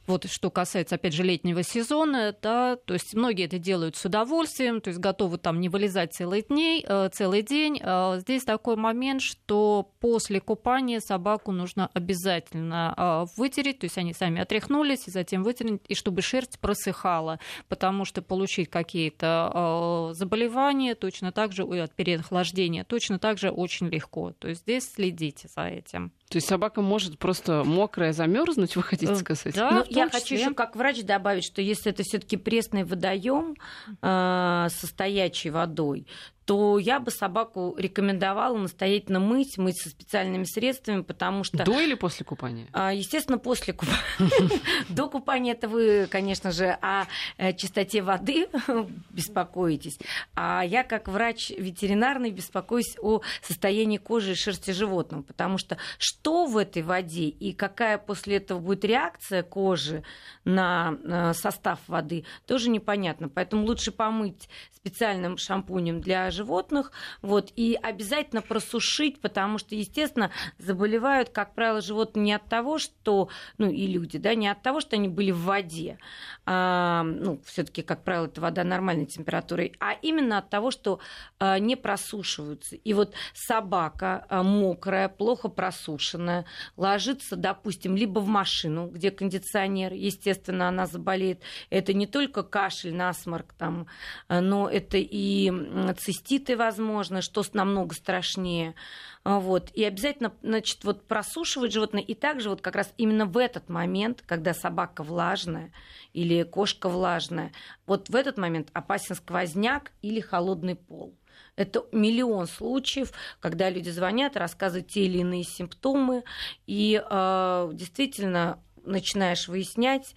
[0.07, 4.81] вот что касается, опять же, летнего сезона, да, то есть многие это делают с удовольствием,
[4.81, 7.79] то есть готовы там не вылезать целый, дней, э, целый день.
[7.83, 14.13] А здесь такой момент, что после купания собаку нужно обязательно а, вытереть, то есть они
[14.13, 20.95] сами отряхнулись, и затем вытереть, и чтобы шерсть просыхала, потому что получить какие-то а, заболевания
[20.95, 24.31] точно так же, от переохлаждения, точно так же очень легко.
[24.39, 26.11] То есть здесь следите за этим.
[26.29, 29.55] То есть собака может просто мокрая замерзнуть, вы хотите э, сказать?
[29.55, 30.09] Да, ну, я числе.
[30.09, 33.55] хочу еще как врач добавить, что если это все-таки пресный водоем
[34.01, 36.05] э, со стоячей водой,
[36.47, 41.65] то я бы собаку рекомендовала настоятельно мыть, мыть со специальными средствами, потому что...
[41.65, 42.67] До или после купания?
[42.71, 43.99] А, естественно, после купания.
[44.89, 47.03] До купания это вы, конечно же, о
[47.35, 48.47] э, чистоте воды
[49.09, 49.99] беспокоитесь.
[50.35, 56.45] А я, как врач ветеринарный, беспокоюсь о состоянии кожи и шерсти животного, потому что что
[56.45, 60.01] в этой воде и какая после этого будет реакция кожи
[60.45, 63.27] на э, состав воды, тоже непонятно.
[63.27, 64.47] Поэтому лучше помыть
[64.87, 72.23] специальным шампунем для животных, вот, и обязательно просушить, потому что, естественно, заболевают, как правило, животные
[72.23, 75.41] не от того, что, ну, и люди, да, не от того, что они были в
[75.41, 75.97] воде,
[76.45, 80.99] а, ну, все таки как правило, это вода нормальной температуры, а именно от того, что
[81.39, 82.75] а, не просушиваются.
[82.75, 86.45] И вот собака а, мокрая, плохо просушенная,
[86.75, 91.41] ложится, допустим, либо в машину, где кондиционер, естественно, она заболеет.
[91.69, 93.87] Это не только кашель, насморк, там,
[94.29, 95.51] но это и
[95.97, 98.75] цистит циститы, возможно, что намного страшнее.
[99.23, 99.71] Вот.
[99.73, 102.01] И обязательно значит, вот просушивать животное.
[102.01, 105.71] И также вот как раз именно в этот момент, когда собака влажная
[106.13, 107.51] или кошка влажная,
[107.85, 111.15] вот в этот момент опасен сквозняк или холодный пол.
[111.55, 116.23] Это миллион случаев, когда люди звонят, рассказывают те или иные симптомы,
[116.65, 120.15] и э, действительно начинаешь выяснять,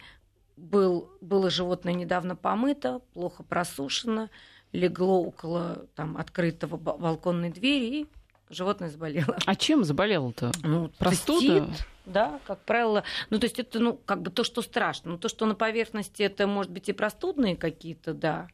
[0.56, 4.28] был, было животное недавно помыто, плохо просушено,
[4.72, 8.06] легло около там, открытого балконной двери, и
[8.50, 9.36] животное заболело.
[9.46, 10.52] А чем заболело-то?
[10.62, 11.66] Ну, Простуда?
[11.66, 13.04] Цистит, да, как правило.
[13.30, 15.12] Ну, то есть это, ну, как бы то, что страшно.
[15.12, 18.48] Ну, то, что на поверхности, это, может быть, и простудные какие-то, да.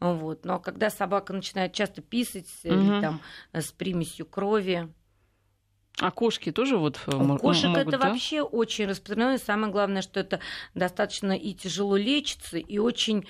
[0.00, 0.44] Вот.
[0.44, 2.74] Но когда собака начинает часто писать угу.
[2.74, 3.20] или там
[3.52, 4.92] с примесью крови,
[5.98, 8.10] а кошки тоже вот э, У кошек могут, это да?
[8.10, 9.36] вообще очень распространено.
[9.36, 10.40] И самое главное, что это
[10.74, 13.26] достаточно и тяжело лечится, и очень а,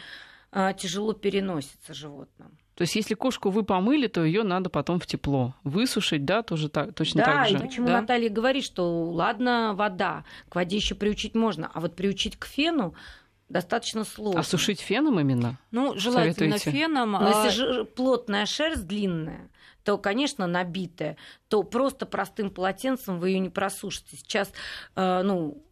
[0.79, 2.59] тяжело переносится животным.
[2.77, 6.69] То есть, если кошку вы помыли, то ее надо потом в тепло высушить, да, тоже
[6.69, 7.59] так, точно да, так же.
[7.59, 8.01] Да, и почему да?
[8.03, 12.95] Наталья говорит, что ладно, вода, к воде еще приучить можно, а вот приучить к фену
[13.49, 14.41] достаточно сложно.
[14.41, 15.59] А сушить феном именно?
[15.71, 16.71] Ну, желательно Советуете?
[16.71, 17.13] феном.
[17.13, 17.45] Но а...
[17.45, 19.49] если же плотная шерсть длинная,
[19.83, 21.17] то, конечно, набитая,
[21.49, 24.17] то просто простым полотенцем вы ее не просушите.
[24.17, 24.53] Сейчас,
[24.97, 25.63] э, ну,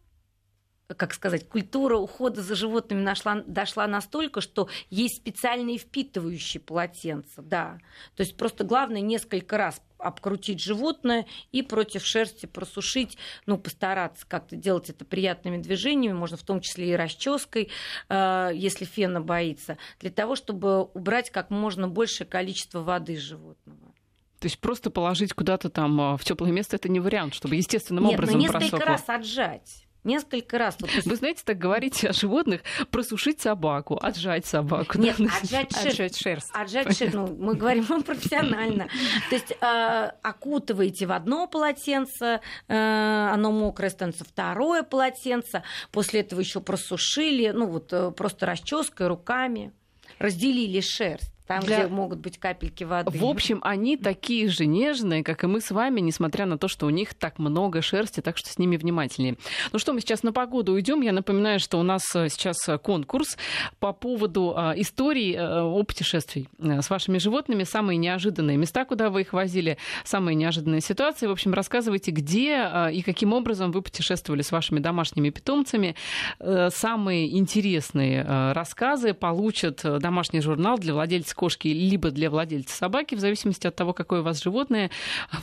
[0.93, 7.79] как сказать, культура ухода за животными нашла, дошла настолько, что есть специальные впитывающие полотенца, да.
[8.15, 13.17] То есть просто главное несколько раз обкрутить животное и против шерсти просушить,
[13.47, 17.69] ну, постараться как-то делать это приятными движениями, можно в том числе и расческой,
[18.09, 23.93] э, если фена боится, для того, чтобы убрать как можно большее количество воды животного.
[24.39, 28.03] То есть просто положить куда-то там э, в теплое место это не вариант, чтобы естественным
[28.03, 28.85] Нет, образом Нет, несколько просохло.
[28.85, 30.77] раз отжать несколько раз.
[30.79, 34.97] Вот, Вы знаете, так говорите о животных, просушить собаку, отжать собаку.
[34.97, 35.25] Нет, да?
[35.41, 35.87] отжать, шерсть.
[35.87, 36.49] отжать шерсть.
[36.53, 38.87] Отжать шерсть, ну, мы говорим вам профессионально.
[39.29, 46.39] То есть э, окутываете в одно полотенце, э, оно мокрое становится, второе полотенце, после этого
[46.39, 49.73] еще просушили, ну вот э, просто расческой руками,
[50.19, 51.34] разделили шерсть.
[51.47, 51.83] Там, для...
[51.83, 53.15] где могут быть капельки воды.
[53.17, 56.87] В общем, они такие же нежные, как и мы с вами, несмотря на то, что
[56.87, 59.37] у них так много шерсти, так что с ними внимательнее.
[59.71, 61.01] Ну что, мы сейчас на погоду уйдем.
[61.01, 63.37] Я напоминаю, что у нас э, сейчас э, конкурс
[63.79, 67.63] по поводу а, истории о путешествий с вашими животными.
[67.63, 71.27] Самые неожиданные места, куда вы их возили, самые неожиданные ситуации.
[71.27, 75.95] В общем, рассказывайте, где и каким образом вы путешествовали с вашими домашними питомцами.
[76.39, 83.67] Самые интересные рассказы получат домашний журнал для владельцев кошки, либо для владельца собаки, в зависимости
[83.67, 84.89] от того, какое у вас животное.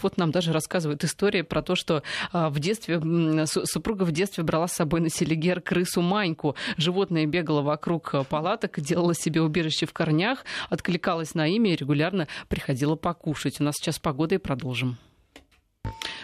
[0.03, 2.03] Вот нам даже рассказывают истории про то, что
[2.33, 3.01] а, в детстве
[3.47, 6.57] супруга в детстве брала с собой на селигер крысу Маньку.
[6.77, 12.27] Животное бегало вокруг а, палаток, делала себе убежище в корнях, откликалась на имя и регулярно
[12.49, 13.61] приходила покушать.
[13.61, 14.99] У нас сейчас погода и продолжим.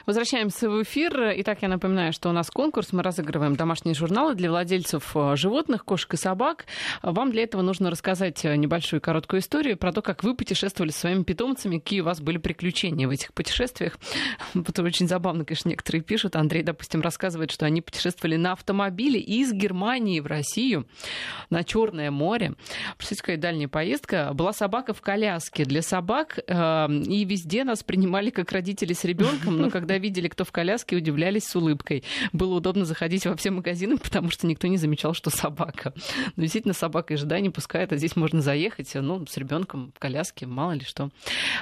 [0.08, 1.34] Возвращаемся в эфир.
[1.36, 2.94] Итак, я напоминаю, что у нас конкурс.
[2.94, 6.64] Мы разыгрываем домашние журналы для владельцев э, животных, кошек и собак.
[7.02, 11.00] Вам для этого нужно рассказать э, небольшую короткую историю про то, как вы путешествовали со
[11.00, 13.98] своими питомцами, какие у вас были приключения в этих путешествиях.
[14.54, 16.36] Это очень забавно, конечно, некоторые пишут.
[16.36, 20.86] Андрей, допустим, рассказывает, что они путешествовали на автомобиле из Германии в Россию
[21.50, 22.54] на Черное море.
[22.96, 24.30] Представляете, какая дальняя поездка.
[24.32, 29.58] Была собака в коляске для собак, э, и везде нас принимали как родители с ребенком,
[29.58, 32.04] но когда видели, кто в коляске, удивлялись с улыбкой.
[32.32, 35.92] Было удобно заходить во все магазины, потому что никто не замечал, что собака.
[36.36, 40.46] Но действительно, собака из не пускает, а здесь можно заехать, ну, с ребенком в коляске,
[40.46, 41.10] мало ли что.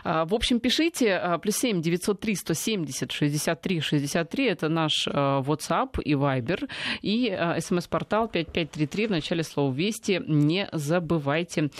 [0.05, 6.01] А, в общем, пишите, а, плюс 7 903 170 63 63, это наш а, WhatsApp
[6.03, 6.69] и Viber,
[7.03, 10.23] и смс-портал 5533 в начале слова «Вести».
[10.27, 11.71] Не забывайте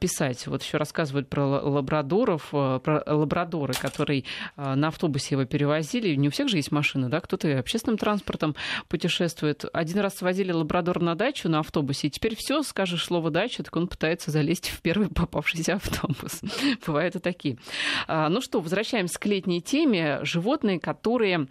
[0.00, 0.46] писать.
[0.46, 4.24] Вот еще рассказывают про лабрадоров, про лабрадоры, которые
[4.56, 5.44] на автобусе его
[5.74, 6.14] перевозили.
[6.14, 8.54] Не у всех же есть машина, да, кто-то общественным транспортом
[8.88, 9.64] путешествует.
[9.72, 13.74] Один раз свозили лабрадор на дачу на автобусе, и теперь все, скажешь слово дача, так
[13.76, 16.40] он пытается залезть в первый попавшийся автобус.
[16.86, 17.58] Бывают и такие.
[18.06, 20.20] А, ну что, возвращаемся к летней теме.
[20.22, 21.48] Животные, которые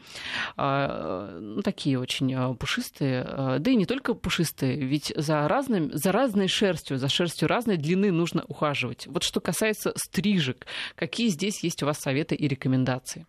[0.58, 3.24] а, ну, такие очень а, пушистые,
[3.60, 8.12] да и не только пушистые, ведь за, разным, за разной шерстью, за шерстью разной длины
[8.12, 9.08] нужно ухаживать.
[9.08, 10.66] Вот что касается стрижек,
[10.96, 13.26] какие здесь есть у вас советы и рекомендации?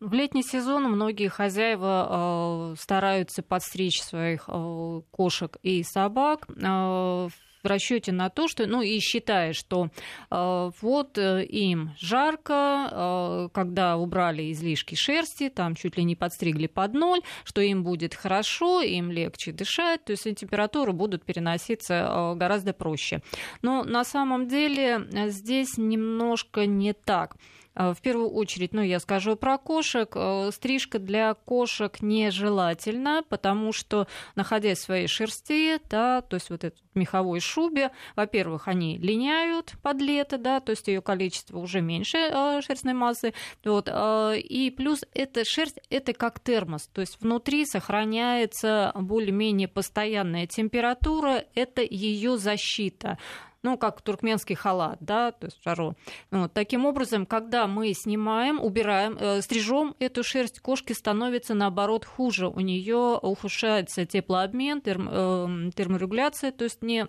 [0.00, 7.30] В летний сезон многие хозяева э, стараются подстричь своих э, кошек и собак э, в
[7.62, 9.90] расчете на то, что, ну и считая, что
[10.30, 16.66] э, вот э, им жарко, э, когда убрали излишки шерсти, там чуть ли не подстригли
[16.66, 22.34] под ноль, что им будет хорошо, им легче дышать, то есть температуры будут переноситься э,
[22.36, 23.20] гораздо проще.
[23.60, 27.36] Но на самом деле э, здесь немножко не так.
[27.74, 30.10] Э, в первую очередь, ну, я скажу про кошек.
[30.14, 36.64] Э, стрижка для кошек нежелательна, потому что, находясь в своей шерсти, да, то есть вот
[36.64, 42.18] этой меховой шубе, во-первых, они линяют под лето, да, то есть ее количество уже меньше
[42.18, 43.32] э, шерстной массы,
[43.64, 51.44] вот, и плюс эта шерсть, это как термос, то есть внутри сохраняется более-менее постоянная температура,
[51.54, 53.18] это ее защита
[53.62, 55.94] ну, как туркменский халат, да, то есть жару.
[56.30, 56.52] Вот.
[56.52, 62.48] Таким образом, когда мы снимаем, убираем, э, стрижем эту шерсть, кошки становится наоборот хуже.
[62.48, 67.06] У нее ухудшается теплообмен, терм, э, терморегуляция, то есть не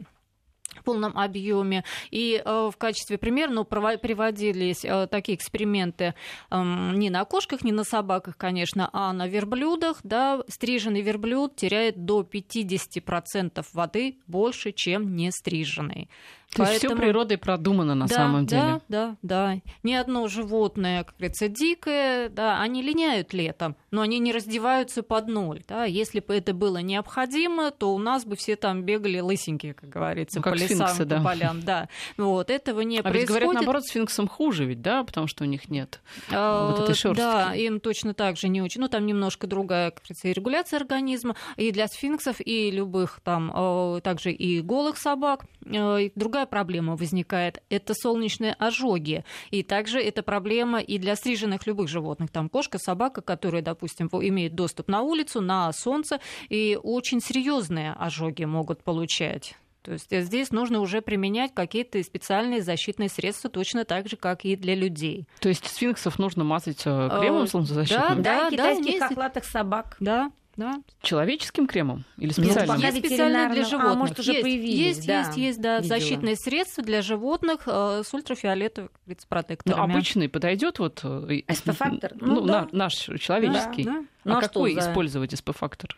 [0.75, 1.83] в полном объеме.
[2.11, 6.13] И э, в качестве примера ну, приводились э, такие эксперименты
[6.49, 9.99] э, не на кошках, не на собаках, конечно, а на верблюдах.
[10.03, 16.09] Да, стриженный верблюд теряет до 50% воды больше, чем не стриженный.
[16.51, 16.73] То Поэтому...
[16.73, 18.81] есть все природой продумано на да, самом деле.
[18.89, 19.61] Да, да, да.
[19.83, 25.27] Ни одно животное, как говорится, дикое, да, они линяют летом, но они не раздеваются под
[25.29, 25.63] ноль.
[25.65, 25.85] Да.
[25.85, 30.39] Если бы это было необходимо, то у нас бы все там бегали лысенькие, как говорится,
[30.39, 31.17] ну, как по лесам, сфинксы, да.
[31.17, 31.61] по полям.
[31.61, 31.87] Да.
[32.17, 33.21] Вот, этого не а происходит.
[33.21, 36.95] ведь говорят, наоборот, сфинксам хуже ведь, да, потому что у них нет а, вот этой
[36.95, 37.21] шерстки.
[37.21, 38.81] Да, им точно так же не очень.
[38.81, 41.37] Ну, там немножко другая, как говорится, регуляция организма.
[41.55, 46.95] И для сфинксов, и любых там, а, также и голых собак, а, другая другая проблема
[46.95, 47.61] возникает.
[47.69, 49.23] Это солнечные ожоги.
[49.51, 52.31] И также это проблема и для стриженных любых животных.
[52.31, 56.19] Там кошка, собака, которые, допустим, имеют доступ на улицу, на солнце,
[56.49, 59.55] и очень серьезные ожоги могут получать.
[59.83, 64.55] То есть здесь нужно уже применять какие-то специальные защитные средства, точно так же, как и
[64.55, 65.25] для людей.
[65.39, 68.21] То есть сфинксов нужно мазать э, кремом солнцезащитным?
[68.21, 69.97] Да, да, да, китайских да, охлатых собак.
[69.99, 70.31] Да,
[70.61, 70.83] да.
[71.01, 72.79] Человеческим кремом или специальным?
[72.79, 73.91] Ну, специально для животных.
[73.91, 75.99] А, может, уже есть, появились, есть, да, есть, есть, да, видела.
[75.99, 78.91] защитные средства для животных э, с ультрафиолетовыми
[79.27, 79.87] протекторами.
[79.87, 81.01] Ну, обычный подойдет вот...
[81.03, 82.13] Э, СП-фактор?
[82.19, 82.67] Ну, ну да.
[82.71, 83.85] наш человеческий.
[83.85, 84.05] Да, да.
[84.23, 84.81] Ну, а, а какой за...
[84.81, 85.97] использовать СП-фактор?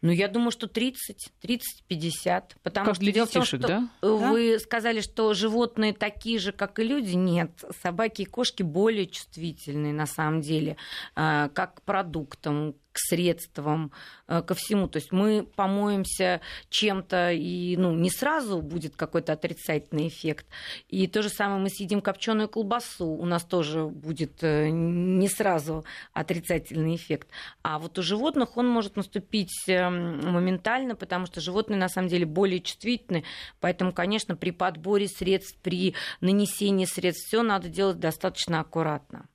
[0.00, 2.56] Ну, я думаю, что 30, 30, 50.
[2.62, 3.88] Потому как что для детишек, том, что да?
[4.00, 4.58] вы да?
[4.60, 7.14] сказали, что животные такие же, как и люди.
[7.14, 10.76] Нет, собаки и кошки более чувствительные на самом деле,
[11.16, 13.92] а, как к продуктам, к средствам,
[14.26, 14.88] э, ко всему.
[14.88, 20.46] То есть мы помоемся чем-то, и ну, не сразу будет какой-то отрицательный эффект.
[20.88, 25.84] И то же самое мы съедим копченую колбасу, у нас тоже будет э, не сразу
[26.12, 27.28] отрицательный эффект.
[27.62, 32.26] А вот у животных он может наступить эм, моментально, потому что животные на самом деле
[32.26, 33.22] более чувствительны.
[33.60, 39.28] Поэтому, конечно, при подборе средств, при нанесении средств, все надо делать достаточно аккуратно.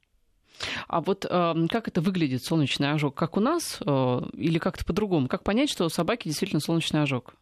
[0.88, 3.16] А вот э, как это выглядит, солнечный ожог?
[3.16, 5.28] Как у нас э, или как-то по-другому?
[5.28, 7.36] Как понять, что у собаки действительно солнечный ожог?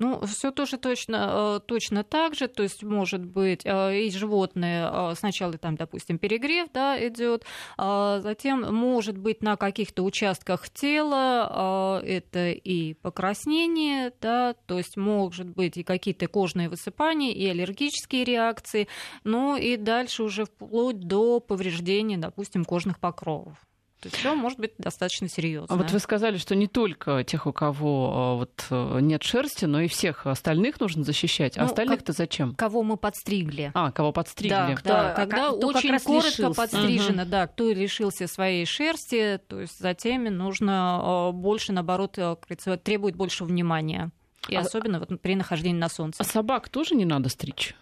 [0.00, 4.88] Ну, все тоже точно, э, точно так же, то есть может быть э, и животные
[4.90, 7.44] э, сначала там, допустим, перегрев, да, идет,
[7.76, 15.50] а затем может быть на каких-то участках тела это и покраснение, да, то есть может
[15.50, 18.88] быть и какие-то кожные высыпания, и аллергические реакции,
[19.24, 23.58] ну и дальше уже вплоть до повреждения, допустим, кожных покровов.
[24.00, 25.74] То есть все может быть достаточно серьезно.
[25.74, 29.66] А вот вы сказали, что не только тех, у кого а, вот э, нет шерсти,
[29.66, 31.58] но и всех остальных нужно защищать.
[31.58, 32.54] А ну, остальных-то зачем?
[32.54, 33.70] Кого мы подстригли.
[33.74, 34.50] А, кого подстригли.
[34.50, 36.60] Да, да, а когда а, очень коротко лишился.
[36.60, 37.30] подстрижено, угу.
[37.30, 42.36] да, кто лишился своей шерсти, то есть за теми нужно больше, наоборот, э,
[42.82, 44.10] требует больше внимания.
[44.48, 44.60] И а...
[44.60, 46.22] особенно вот при нахождении на солнце.
[46.22, 47.74] А собак тоже не надо стричь?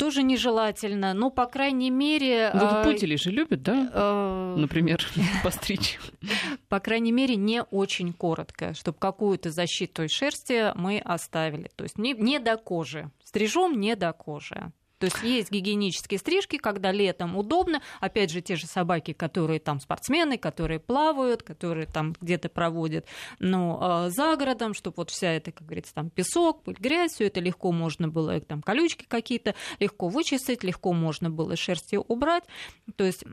[0.00, 1.12] Тоже нежелательно.
[1.12, 2.50] Но, по крайней мере...
[2.54, 3.90] Вот а, путели же любят, да?
[3.92, 5.06] А, Например,
[5.44, 5.98] постричь.
[6.68, 11.70] По крайней мере, не очень коротко, чтобы какую-то защиту шерсти мы оставили.
[11.76, 13.10] То есть не, не до кожи.
[13.22, 14.72] Стрижем не до кожи.
[15.00, 17.80] То есть есть гигиенические стрижки, когда летом удобно.
[18.00, 23.06] Опять же, те же собаки, которые там спортсмены, которые плавают, которые там где-то проводят
[23.38, 27.40] ну, за городом, чтобы вот вся эта, как говорится, там песок, пыль, грязь, все это
[27.40, 32.44] легко можно было, там колючки какие-то легко вычистить, легко можно было шерстью убрать.
[32.96, 33.24] То есть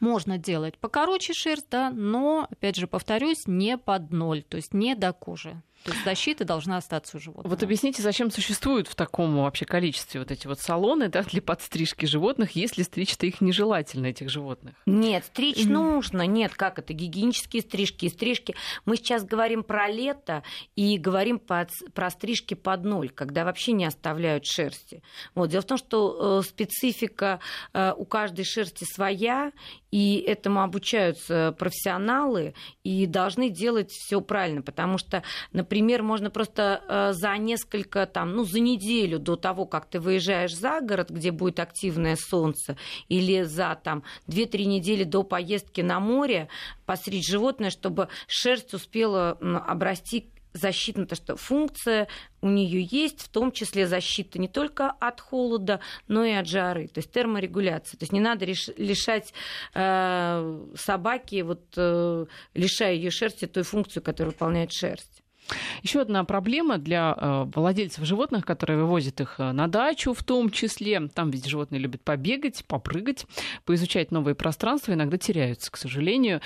[0.00, 4.94] можно делать покороче шерсть, да, но, опять же, повторюсь, не под ноль, то есть не
[4.94, 5.62] до кожи.
[5.84, 7.48] То есть защита должна остаться у животного.
[7.48, 12.06] Вот объясните, зачем существуют в таком вообще количестве вот эти вот салоны да, для подстрижки
[12.06, 14.74] животных, если стричь-то их нежелательно, этих животных?
[14.86, 15.70] Нет, стричь mm-hmm.
[15.70, 16.26] нужно.
[16.26, 16.94] Нет, как это?
[16.94, 18.54] Гигиенические стрижки и стрижки.
[18.86, 20.42] Мы сейчас говорим про лето
[20.74, 25.02] и говорим под, про стрижки под ноль, когда вообще не оставляют шерсти.
[25.34, 25.50] Вот.
[25.50, 27.40] Дело в том, что э, специфика
[27.74, 29.52] э, у каждой шерсти своя,
[29.94, 35.22] и этому обучаются профессионалы и должны делать все правильно, потому что,
[35.52, 40.52] например, можно просто э, за несколько, там, ну, за неделю до того, как ты выезжаешь
[40.52, 42.76] за город, где будет активное солнце,
[43.08, 46.48] или за там 2-3 недели до поездки на море
[46.86, 52.08] постричь животное, чтобы шерсть успела обрасти защитная, то что функция
[52.40, 56.88] у нее есть, в том числе защита не только от холода, но и от жары,
[56.88, 57.98] то есть терморегуляция.
[57.98, 59.34] То есть не надо лишать
[59.74, 65.23] э, собаки, вот, э, лишая ее шерсти той функцию, которую выполняет шерсть.
[65.82, 70.50] Еще одна проблема для э, владельцев животных, которые вывозят их э, на дачу в том
[70.50, 71.08] числе.
[71.08, 73.26] Там ведь животные любят побегать, попрыгать,
[73.64, 76.40] поизучать новые пространства, иногда теряются, к сожалению,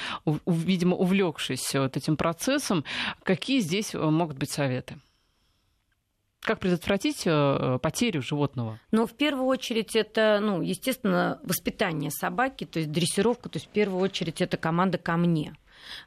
[0.47, 2.85] видимо, увлекшись вот этим процессом.
[3.23, 4.97] Какие здесь э, могут быть советы?
[6.41, 7.25] Как предотвратить
[7.83, 8.81] потерю животного?
[8.91, 13.71] Ну, в первую очередь, это, ну, естественно, воспитание собаки, то есть дрессировка, то есть в
[13.71, 15.55] первую очередь это команда ко мне.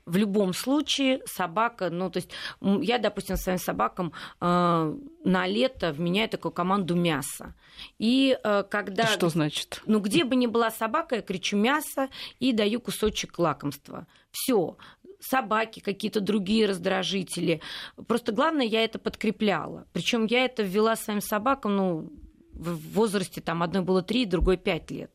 [0.06, 6.30] В любом случае собака, ну, то есть я, допустим, своим собакам э, на лето вменяю
[6.30, 7.56] такую команду мяса.
[8.00, 9.08] И э, когда...
[9.08, 9.82] Что значит?
[9.86, 12.10] Ну, где бы ни была собака, я кричу мясо
[12.40, 14.08] и даю кусочек лакомства.
[14.32, 14.78] Все,
[15.20, 17.62] собаки, какие-то другие раздражители.
[18.08, 19.86] Просто главное, я это подкрепляла.
[19.94, 22.12] Причем я это ввела своим собакам, ну,
[22.54, 25.12] в возрасте там одной было три, другой пять лет.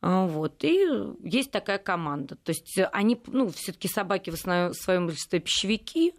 [0.00, 0.64] А, вот.
[0.64, 0.86] И
[1.22, 2.36] есть такая команда.
[2.36, 6.14] То есть они, ну, все-таки собаки в основном, своем большинстве пищевики,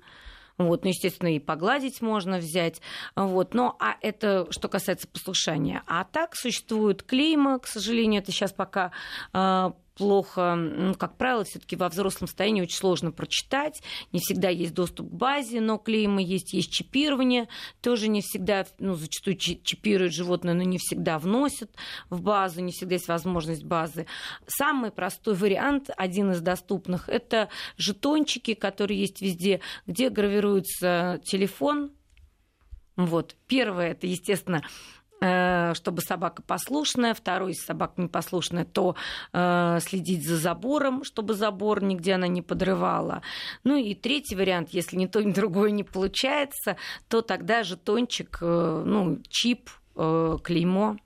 [0.57, 2.81] вот, ну, естественно, и погладить можно взять.
[3.15, 3.53] Вот.
[3.53, 5.83] Но а это что касается послушания.
[5.85, 8.91] А так существует клейма, к сожалению, это сейчас пока
[9.33, 13.81] а, плохо, ну, как правило, все-таки во взрослом состоянии очень сложно прочитать.
[14.11, 17.47] Не всегда есть доступ к базе, но клеймы есть, есть чипирование.
[17.81, 21.71] Тоже не всегда, ну, зачастую чипируют животное, но не всегда вносят
[22.09, 24.05] в базу, не всегда есть возможность базы.
[24.47, 31.91] Самый простой вариант, один из доступных, это жетончики, которые есть везде, где гравируется телефон,
[32.95, 33.35] вот.
[33.47, 34.63] Первое, это, естественно,
[35.19, 38.95] чтобы собака послушная, второй, если собака непослушная, то
[39.33, 43.21] э, следить за забором, чтобы забор нигде она не подрывала.
[43.63, 48.83] Ну и третий вариант, если ни то, ни другое не получается, то тогда жетончик, э,
[48.85, 50.97] ну, чип, э, клеймо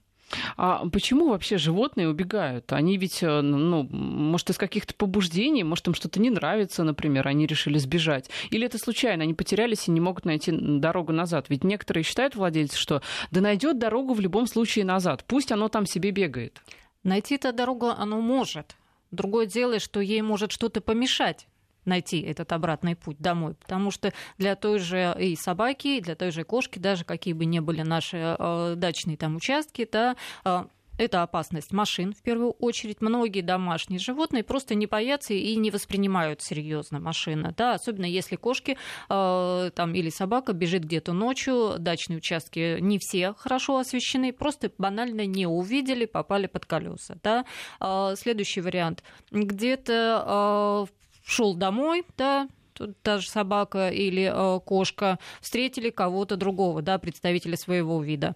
[0.58, 2.72] а почему вообще животные убегают?
[2.74, 7.46] Они ведь, э, ну, может, из каких-то побуждений, может, им что-то не нравится, например, они
[7.46, 8.30] решили сбежать.
[8.50, 11.46] Или это случайно, они потерялись и не могут найти дорогу назад.
[11.50, 13.02] Ведь некоторые считают, владельцы, что
[13.32, 16.62] да найдет дорогу в любом случае назад, пусть оно там себе бегает.
[17.04, 18.76] Найти эту дорогу оно может.
[19.12, 21.48] Другое дело, что ей может что-то помешать
[21.90, 23.56] найти этот обратный путь домой.
[23.56, 27.46] Потому что для той же и собаки, и для той же кошки, даже какие бы
[27.46, 30.16] ни были наши э, дачные там участки, да,
[30.46, 30.64] э,
[31.00, 33.02] это опасность машин, в первую очередь.
[33.02, 38.78] Многие домашние животные просто не боятся и не воспринимают серьезно машины, да, особенно если кошки
[39.10, 45.26] э, там, или собака бежит где-то ночью, дачные участки не все хорошо освещены, просто банально
[45.26, 47.18] не увидели, попали под колеса.
[47.24, 47.46] Да.
[47.80, 49.02] Э, следующий вариант.
[49.32, 51.00] Где-то э,
[51.30, 52.50] шел домой, да,
[53.02, 58.36] та же собака или э, кошка, встретили кого-то другого, да, представителя своего вида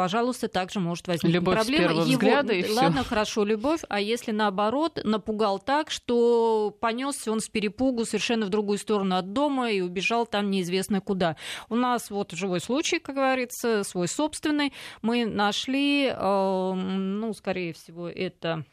[0.00, 1.76] пожалуйста, также может возникнуть любовь проблема.
[1.76, 3.08] С первого Его, взгляда и ладно, всё.
[3.10, 8.78] хорошо, любовь, а если наоборот напугал так, что понесся он с перепугу совершенно в другую
[8.78, 11.36] сторону от дома и убежал там неизвестно куда.
[11.68, 14.72] У нас вот живой случай, как говорится, свой собственный.
[15.02, 18.64] Мы нашли, э, ну, скорее всего, это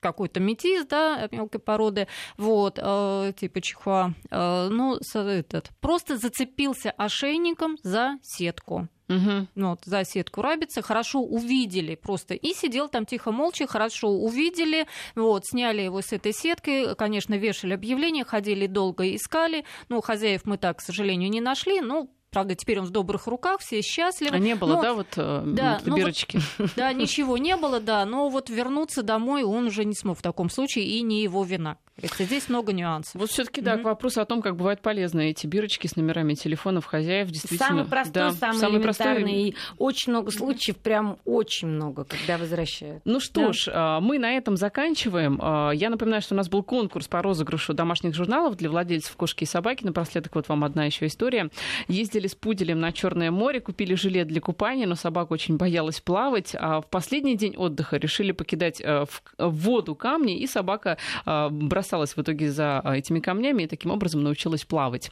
[0.00, 7.76] какой-то метис, да, мелкой породы, вот, э, типа чихуа, э, ну, этот, просто зацепился ошейником
[7.82, 8.88] за сетку.
[9.08, 9.46] Угу.
[9.54, 12.34] Ну, вот, за сетку рабицы, хорошо увидели просто.
[12.34, 17.74] И сидел там тихо, молча, хорошо увидели, вот, сняли его с этой сетки, конечно, вешали
[17.74, 19.64] объявление, ходили долго, искали.
[19.88, 23.60] Ну, хозяев мы так, к сожалению, не нашли, ну, Правда, теперь он в добрых руках,
[23.60, 24.36] все счастливы.
[24.36, 26.72] А не было, Но- да, вот э, да, вот ну вот-?
[26.76, 30.50] Да, ничего не было, да, но вот вернуться домой он уже не смог в таком
[30.50, 31.78] случае, и не его вина.
[32.02, 33.14] Это здесь много нюансов.
[33.14, 33.82] Вот все-таки, да, Мгм.
[33.82, 37.68] к вопросу о том, как бывают полезны эти бирочки с номерами телефонов хозяев, действительно.
[37.68, 39.06] Самый простой, да, самый, простой.
[39.06, 39.48] элементарный.
[39.48, 43.00] И очень много случаев, прям очень много, когда возвращают.
[43.06, 43.52] Ну что Да.
[43.54, 45.38] ж, а, мы на этом заканчиваем.
[45.42, 49.44] А, Я напоминаю, что у нас был конкурс по розыгрышу домашних журналов для владельцев кошки
[49.44, 49.84] и собаки.
[49.84, 51.48] Напоследок вот вам одна еще история.
[51.88, 56.54] Ездили с пуделем на Черное море, купили жилет для купания, но собака очень боялась плавать.
[56.58, 59.04] А в последний день отдыха решили покидать э,
[59.38, 61.48] в воду камни, и собака а,
[61.86, 65.10] бросалась в итоге за а, этими камнями и таким образом научилась плавать.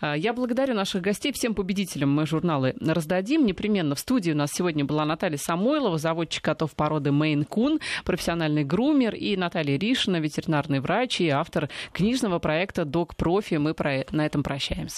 [0.00, 1.32] А, Я благодарю наших гостей.
[1.32, 3.46] Всем победителям мы журналы раздадим.
[3.46, 8.64] Непременно в студии у нас сегодня была Наталья Самойлова, заводчик котов породы Мейн Кун, профессиональный
[8.64, 13.54] грумер, и Наталья Ришина, ветеринарный врач и автор книжного проекта «Док Профи».
[13.54, 14.94] Мы про- на этом прощаемся.